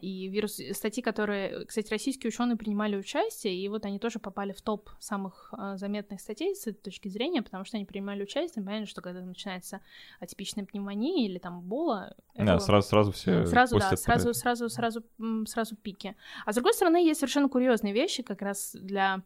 [0.00, 4.60] и вирус, статьи, которые, кстати, российские ученые принимали участие, и вот они тоже попали в
[4.60, 8.86] топ самых а, заметных статей с этой точки зрения, потому что они принимали участие, понятно,
[8.86, 9.80] что когда начинается
[10.20, 12.14] атипичная пневмония или там бола...
[12.34, 12.58] Да, это...
[12.58, 15.02] сразу, сразу все Сразу, да, сразу, сразу, сразу,
[15.46, 16.16] сразу пики.
[16.44, 19.22] А с другой стороны, есть совершенно курьезные вещи как раз для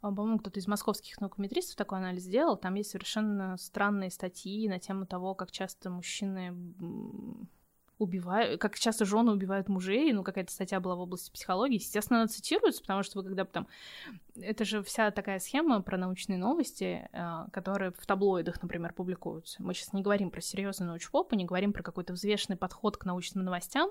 [0.00, 5.04] по-моему, кто-то из московских наукометристов такой анализ сделал, там есть совершенно странные статьи на тему
[5.04, 6.56] того, как часто мужчины
[8.00, 12.28] убивают, как часто жены убивают мужей, ну, какая-то статья была в области психологии, естественно, она
[12.28, 13.68] цитируется, потому что вы когда там...
[14.36, 19.62] Это же вся такая схема про научные новости, э, которые в таблоидах, например, публикуются.
[19.62, 23.44] Мы сейчас не говорим про серьезный научпоп, не говорим про какой-то взвешенный подход к научным
[23.44, 23.90] новостям.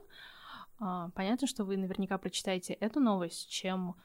[0.79, 3.95] А, понятно, что вы наверняка прочитаете эту новость, чем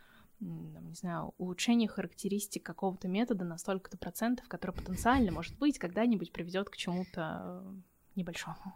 [0.41, 6.69] не знаю, улучшение характеристик какого-то метода на столько-то процентов, который потенциально, может быть, когда-нибудь приведет
[6.69, 7.75] к чему-то э,
[8.17, 8.75] небольшому.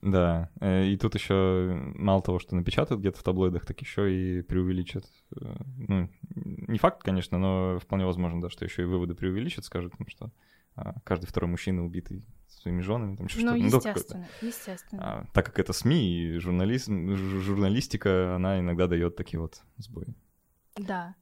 [0.00, 4.42] Да, э, и тут еще мало того, что напечатают где-то в таблоидах, так еще и
[4.42, 5.04] преувеличат.
[5.40, 9.94] Э, ну, не факт, конечно, но вполне возможно, да, что еще и выводы преувеличат, скажут,
[9.98, 10.30] ну, что
[10.76, 13.16] а, каждый второй мужчина убитый своими женами.
[13.16, 15.02] Там, ну, ну, естественно, естественно.
[15.04, 20.14] А, так как это СМИ и журналист, журналистика, она иногда дает такие вот сбои.
[20.76, 21.16] Да.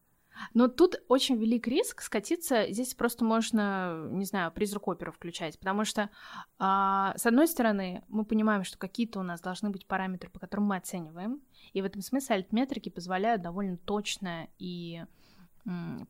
[0.54, 2.70] Но тут очень велик риск скатиться.
[2.70, 6.10] Здесь просто можно, не знаю, призрак оперу включать, потому что,
[6.58, 10.66] а, с одной стороны, мы понимаем, что какие-то у нас должны быть параметры, по которым
[10.66, 11.40] мы оцениваем,
[11.72, 15.04] и в этом смысле альтметрики позволяют довольно точно и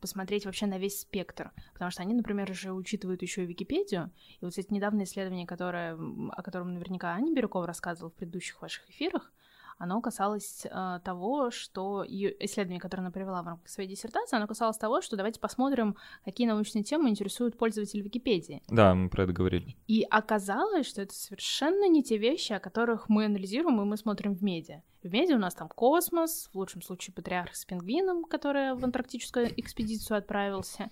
[0.01, 4.45] посмотреть вообще на весь спектр, потому что они, например, же учитывают еще и Википедию, и
[4.45, 9.31] вот эти недавнее исследование, которое, о котором наверняка Аня Бирюкова рассказывала в предыдущих ваших эфирах,
[9.77, 14.47] оно касалось э, того, что ее исследование, которое она привела в рамках своей диссертации, оно
[14.47, 18.61] касалось того, что давайте посмотрим, какие научные темы интересуют пользователей Википедии.
[18.69, 19.75] Да, мы про это говорили.
[19.87, 24.33] И оказалось, что это совершенно не те вещи, о которых мы анализируем и мы смотрим
[24.33, 24.81] в медиа.
[25.03, 29.57] В медиа у нас там космос, в лучшем случае патриарх с пингвином, который в антарктическую
[29.59, 30.89] экспедицию отправился.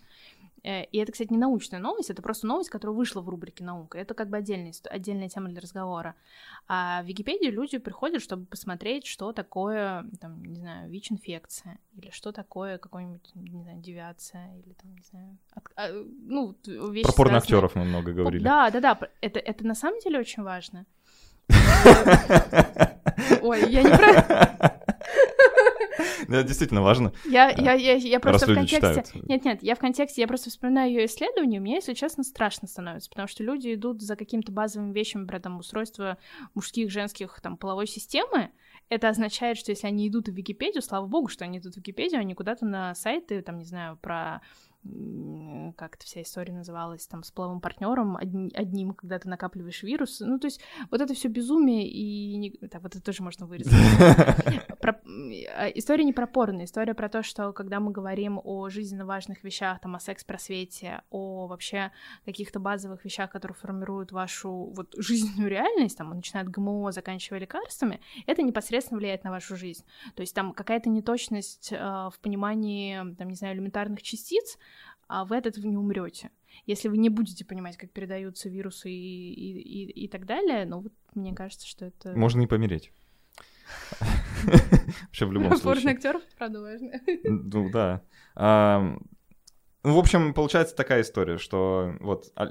[0.66, 3.99] Э, и это, кстати, не научная новость, это просто новость, которая вышла в рубрике «Наука».
[3.99, 6.16] Это как бы отдельная, отдельная тема для разговора.
[6.68, 12.32] А в Википедию люди приходят, чтобы посмотреть, что такое, там, не знаю, ВИЧ-инфекция, или что
[12.32, 17.76] такое какой-нибудь, не знаю, девиация, или там, не знаю, от, а, ну, вещи Про порноактеров
[17.76, 18.43] мы много говорили.
[18.43, 20.88] Да, да, да, это, это на самом деле очень важно.
[23.43, 24.74] Ой, я не про...
[26.30, 27.13] Это действительно важно.
[27.26, 29.03] Я, я, я, я просто в контексте...
[29.28, 33.28] Нет-нет, я в контексте, я просто вспоминаю ее исследование, мне, если честно, страшно становится, потому
[33.28, 36.17] что люди идут за какими-то базовыми вещами, про там устройство
[36.53, 38.51] мужских, женских, там, половой системы,
[38.89, 42.21] это означает, что если они идут в Википедию, слава богу, что они идут в Википедию,
[42.21, 44.41] они куда-то на сайты, там, не знаю, про
[45.78, 50.20] как эта вся история называлась, там, с половым партнером одним, одним, когда ты накапливаешь вирус.
[50.20, 50.62] Ну, то есть
[50.92, 52.38] вот это все безумие, и...
[52.38, 52.52] Не...
[52.52, 53.74] Так, вот это тоже можно вырезать.
[55.58, 59.44] А, история не про порно, история про то, что когда мы говорим о жизненно важных
[59.44, 61.92] вещах, там, о секс-просвете, о вообще
[62.26, 68.00] каких-то базовых вещах, которые формируют вашу вот жизненную реальность, там, начиная от ГМО, заканчивая лекарствами,
[68.28, 69.84] это непосредственно влияет на вашу жизнь.
[70.16, 74.58] То есть там какая-то неточность э, в понимании, там, не знаю, элементарных частиц,
[75.08, 76.32] а вы от этого не умрете.
[76.66, 80.82] Если вы не будете понимать, как передаются вирусы и, и, и, и так далее, ну
[80.82, 82.14] вот мне кажется, что это...
[82.16, 82.91] Можно не помереть.
[85.08, 85.84] Вообще в любом случае.
[85.84, 86.91] Порно актеров, правда, важно.
[87.24, 88.03] Ну да.
[89.86, 92.47] Ну, в общем, получается такая история, что вот а,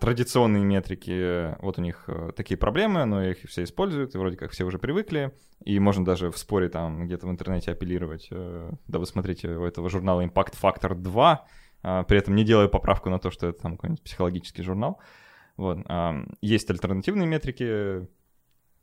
[0.00, 4.52] традиционные метрики, вот у них э, такие проблемы, но их все используют, и вроде как
[4.52, 8.28] все уже привыкли, и можно даже в споре там где-то в интернете апеллировать.
[8.30, 11.46] Э, да вы смотрите у этого журнала Impact Factor 2, а,
[12.08, 15.00] при этом не делая поправку на то, что это там какой-нибудь психологический журнал.
[15.56, 15.78] Вот.
[16.40, 18.08] Есть альтернативные метрики,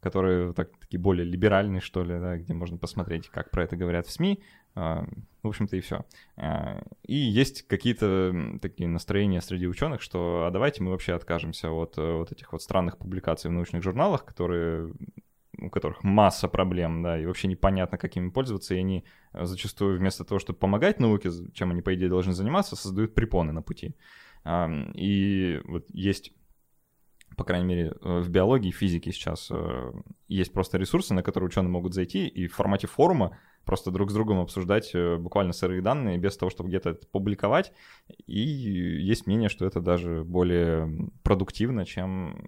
[0.01, 4.07] которые так, такие более либеральные, что ли, да, где можно посмотреть, как про это говорят
[4.07, 4.41] в СМИ.
[4.73, 5.05] А,
[5.43, 6.05] в общем-то и все.
[6.37, 11.97] А, и есть какие-то такие настроения среди ученых, что а давайте мы вообще откажемся от
[11.97, 14.93] э, вот этих вот странных публикаций в научных журналах, которые
[15.61, 19.97] у которых масса проблем, да, и вообще непонятно, как ими пользоваться, и они э, зачастую
[19.97, 23.95] вместо того, чтобы помогать науке, чем они, по идее, должны заниматься, создают препоны на пути.
[24.95, 26.33] И вот есть
[27.37, 29.51] по крайней мере, э, в биологии, физике сейчас
[30.27, 34.13] есть просто ресурсы, на которые ученые могут зайти и в формате форума просто друг с
[34.13, 37.71] другом обсуждать э, буквально сырые данные без того, чтобы где-то это публиковать.
[38.25, 42.45] И есть мнение, что это даже более продуктивно, чем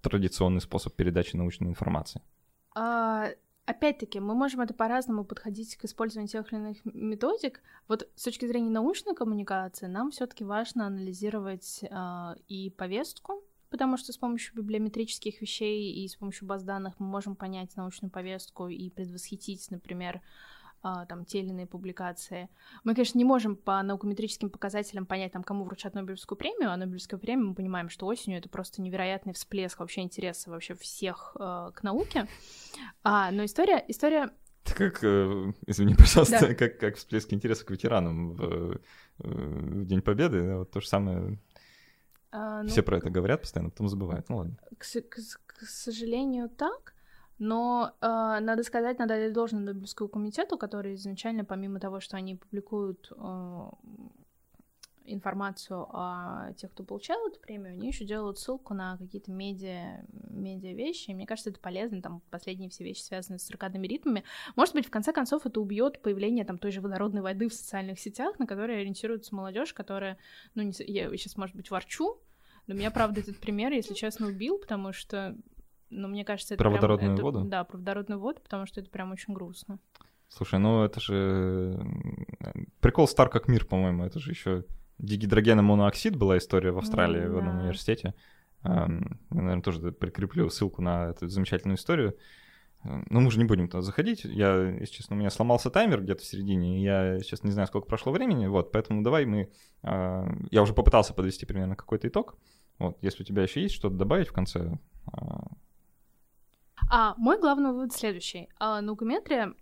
[0.00, 2.22] традиционный способ передачи научной информации.
[2.78, 3.30] А,
[3.64, 7.62] опять-таки, мы можем это по-разному подходить к использованию тех или иных методик.
[7.88, 14.12] Вот с точки зрения научной коммуникации нам все-таки важно анализировать э, и повестку, потому что
[14.12, 18.90] с помощью библиометрических вещей и с помощью баз данных мы можем понять научную повестку и
[18.90, 20.20] предвосхитить, например, а,
[21.08, 22.48] там, те или иные публикации.
[22.84, 27.18] Мы, конечно, не можем по наукометрическим показателям понять, там, кому вручат Нобелевскую премию, а Нобелевскую
[27.18, 31.82] премию мы понимаем, что осенью это просто невероятный всплеск вообще интереса вообще всех э, к
[31.82, 32.26] науке.
[33.02, 34.30] А, но история, история
[34.74, 36.54] как, э, извини, пожалуйста, да.
[36.54, 38.78] как, как всплеск интереса к ветеранам в, э,
[39.18, 41.38] в День Победы, вот то же самое.
[42.32, 44.28] А, ну, Все про это говорят постоянно, потом забывают.
[44.28, 44.58] Ну ладно.
[44.78, 46.95] К, к, к сожалению, так.
[47.38, 52.36] Но э, надо сказать, надо дать должное Нобелевскому комитету, который изначально, помимо того, что они
[52.36, 53.70] публикуют э,
[55.04, 60.74] информацию о тех, кто получал эту премию, они еще делают ссылку на какие-то медиа, медиа
[60.74, 61.10] вещи.
[61.10, 62.02] И мне кажется, это полезно.
[62.02, 64.24] Там последние все вещи связаны с циркадными ритмами.
[64.56, 68.00] Может быть, в конце концов, это убьет появление там той же водородной воды в социальных
[68.00, 70.18] сетях, на которые ориентируется молодежь, которая,
[70.54, 72.18] ну, не, я сейчас, может быть, ворчу,
[72.66, 75.36] но меня, правда, этот пример, если честно, убил, потому что,
[75.90, 77.44] ну, мне кажется, это Про прям, водородную это, воду?
[77.44, 79.78] Да, про водородную воду, потому что это прям очень грустно.
[80.28, 81.78] Слушай, ну это же
[82.80, 84.64] прикол Стар как мир, по-моему, это же еще
[84.98, 87.60] дигидрогена монооксид была история в Австралии mm, в одном да.
[87.62, 88.14] университете.
[88.64, 88.88] Я,
[89.30, 92.16] наверное, тоже прикреплю ссылку на эту замечательную историю.
[92.82, 94.24] Ну, мы же не будем туда заходить.
[94.24, 97.66] Я, если честно, у меня сломался таймер где-то в середине, и я сейчас не знаю,
[97.66, 99.50] сколько прошло времени, вот, поэтому давай мы...
[99.82, 102.36] А, я уже попытался подвести примерно какой-то итог.
[102.78, 104.78] Вот, если у тебя еще есть что-то добавить в конце.
[106.88, 108.48] А, а мой главный вывод следующий.
[108.58, 109.54] А, наукометрия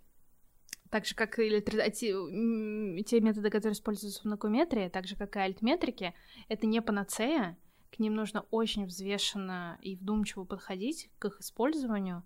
[0.89, 1.61] так же, как и
[1.91, 6.13] те, те методы, которые используются в наукометрии, так же, как и альтметрики,
[6.47, 7.57] это не панацея,
[7.91, 12.23] к ним нужно очень взвешенно и вдумчиво подходить к их использованию.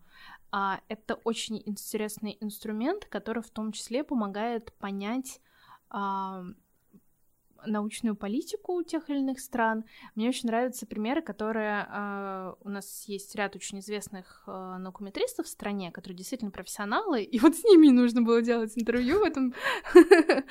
[0.51, 5.41] А это очень интересный инструмент, который в том числе помогает понять
[5.89, 6.43] а,
[7.65, 9.85] научную политику тех или иных стран.
[10.15, 15.49] Мне очень нравятся примеры, которые э, у нас есть ряд очень известных э, наукометристов в
[15.49, 19.53] стране, которые действительно профессионалы, и вот с ними нужно было делать интервью в этом.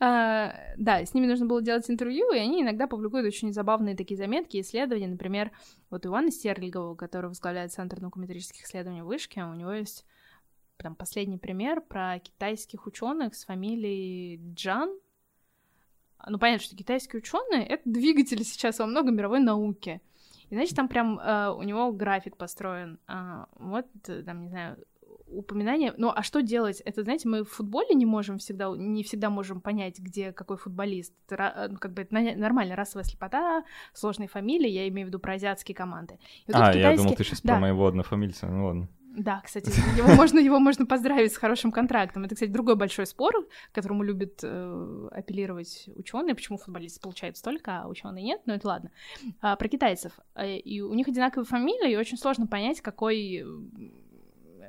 [0.00, 4.16] А, да, с ними нужно было делать интервью, и они иногда публикуют очень забавные такие
[4.16, 5.08] заметки, исследования.
[5.08, 5.50] Например,
[5.90, 10.04] вот Ивана Стерлигова, который возглавляет Центр наукометрических исследований в Вышке, у него есть
[10.76, 14.98] там последний пример про китайских ученых с фамилией Джан,
[16.28, 20.00] ну, понятно, что китайские ученые— это двигатели сейчас во много мировой науки.
[20.50, 22.98] И, значит, там прям э, у него график построен.
[23.06, 24.76] А, вот, там, не знаю,
[25.26, 25.94] упоминание.
[25.96, 26.80] Ну, а что делать?
[26.84, 31.14] Это, знаете, мы в футболе не можем всегда, не всегда можем понять, где какой футболист.
[31.28, 35.34] Это, ну, как бы это нормально, расовая слепота, сложные фамилии, я имею в виду про
[35.34, 36.18] азиатские команды.
[36.46, 36.82] Вот а, китайские...
[36.82, 37.54] я думал, ты сейчас да.
[37.54, 38.88] про моего однофамильца, ну ладно.
[39.16, 42.24] Да, кстати, его можно, его можно поздравить с хорошим контрактом.
[42.24, 46.34] Это, кстати, другой большой спор, к которому любят э, апеллировать ученые.
[46.34, 48.40] Почему футболисты получают столько, а ученые нет?
[48.46, 48.90] Но это ладно.
[49.40, 50.18] А, про китайцев.
[50.34, 53.44] Э, и у них одинаковые фамилии, и очень сложно понять, какой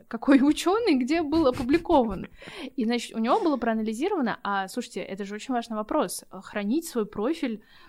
[0.07, 2.27] какой ученый где был опубликован.
[2.75, 7.07] И, значит, у него было проанализировано, а, слушайте, это же очень важный вопрос, хранить свой
[7.07, 7.84] профиль Э,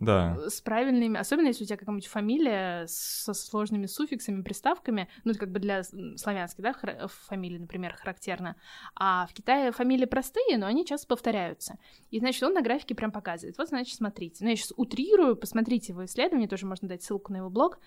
[0.00, 0.48] да.
[0.48, 5.50] с правильными, особенно если у тебя какая-нибудь фамилия со сложными суффиксами, приставками, ну, это как
[5.50, 8.56] бы для славянских, да, хра- фамилии, например, характерно,
[8.94, 11.78] а в Китае фамилии простые, но они часто повторяются.
[12.10, 13.58] И, значит, он на графике прям показывает.
[13.58, 14.44] Вот, значит, смотрите.
[14.44, 17.78] Ну, я сейчас утрирую, посмотрите его исследование, тоже можно дать ссылку на его блог.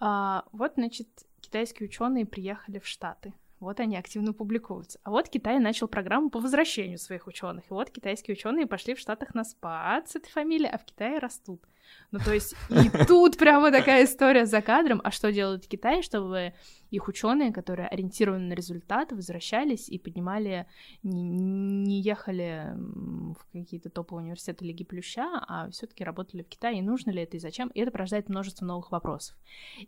[0.00, 1.08] А, вот, значит,
[1.40, 3.32] китайские ученые приехали в Штаты.
[3.64, 5.00] Вот они активно публикуются.
[5.02, 7.64] А вот Китай начал программу по возвращению своих ученых.
[7.70, 11.18] И вот китайские ученые пошли в Штатах на спад с этой фамилией, а в Китае
[11.18, 11.62] растут.
[12.10, 15.00] Ну, то есть, и тут прямо такая история за кадром.
[15.02, 16.54] А что делают Китай, чтобы
[16.90, 20.66] их ученые, которые ориентированы на результат, возвращались и поднимали,
[21.02, 26.82] не, не ехали в какие-то топовые университеты Лиги Плюща, а все-таки работали в Китае, и
[26.82, 27.68] нужно ли это, и зачем?
[27.68, 29.36] И это порождает множество новых вопросов.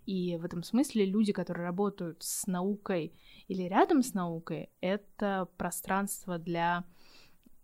[0.05, 3.13] И в этом смысле люди, которые работают с наукой
[3.47, 6.85] или рядом с наукой, это пространство для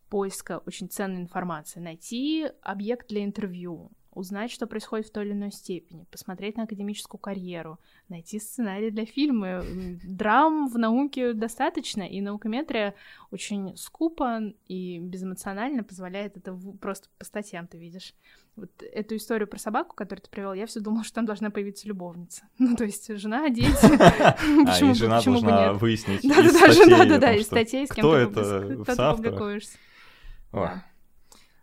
[0.08, 5.52] поиска очень ценной информации, найти объект для интервью, узнать, что происходит в той или иной
[5.52, 9.62] степени, посмотреть на академическую карьеру, найти сценарий для фильма.
[10.04, 12.94] Драм в науке достаточно, и наукометрия
[13.30, 18.14] очень скупо и безэмоционально позволяет это просто по статьям ты видишь.
[18.54, 21.88] Вот эту историю про собаку, которую ты привел, я все думала, что там должна появиться
[21.88, 22.42] любовница.
[22.58, 23.98] Ну, то есть жена, дети.
[23.98, 28.84] А, и жена должна выяснить Да-да-да, жена, да-да, из статей, с кем ты
[29.16, 29.78] публикуешься.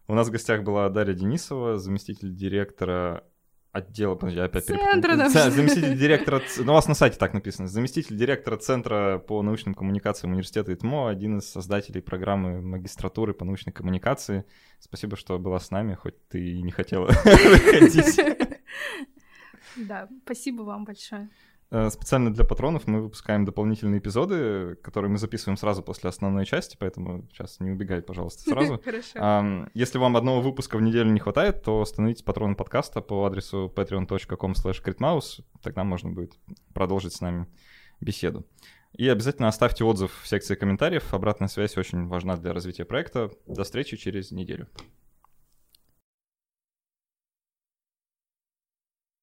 [0.09, 3.23] У нас в гостях была Дарья Денисова, заместитель директора
[3.71, 5.29] отдела, подожди, опять Центра, да.
[5.29, 10.31] Заместитель директора, ну, у вас на сайте так написано, заместитель директора Центра по научным коммуникациям
[10.31, 14.45] университета ИТМО, один из создателей программы магистратуры по научной коммуникации.
[14.79, 18.19] Спасибо, что была с нами, хоть ты и не хотела выходить.
[19.75, 21.29] Да, спасибо вам большое.
[21.71, 26.75] Э, специально для патронов мы выпускаем дополнительные эпизоды, которые мы записываем сразу после основной части,
[26.79, 28.81] поэтому сейчас не убегай, пожалуйста, сразу.
[28.83, 29.69] Хорошо.
[29.73, 34.53] Если вам одного выпуска в неделю не хватает, то становитесь патроном подкаста по адресу patreon.com
[34.53, 36.33] slash тогда можно будет
[36.73, 37.45] продолжить с нами
[38.01, 38.45] беседу.
[38.93, 41.13] И обязательно оставьте отзыв в секции комментариев.
[41.13, 43.29] Обратная связь очень важна для развития проекта.
[43.45, 44.67] До встречи через неделю.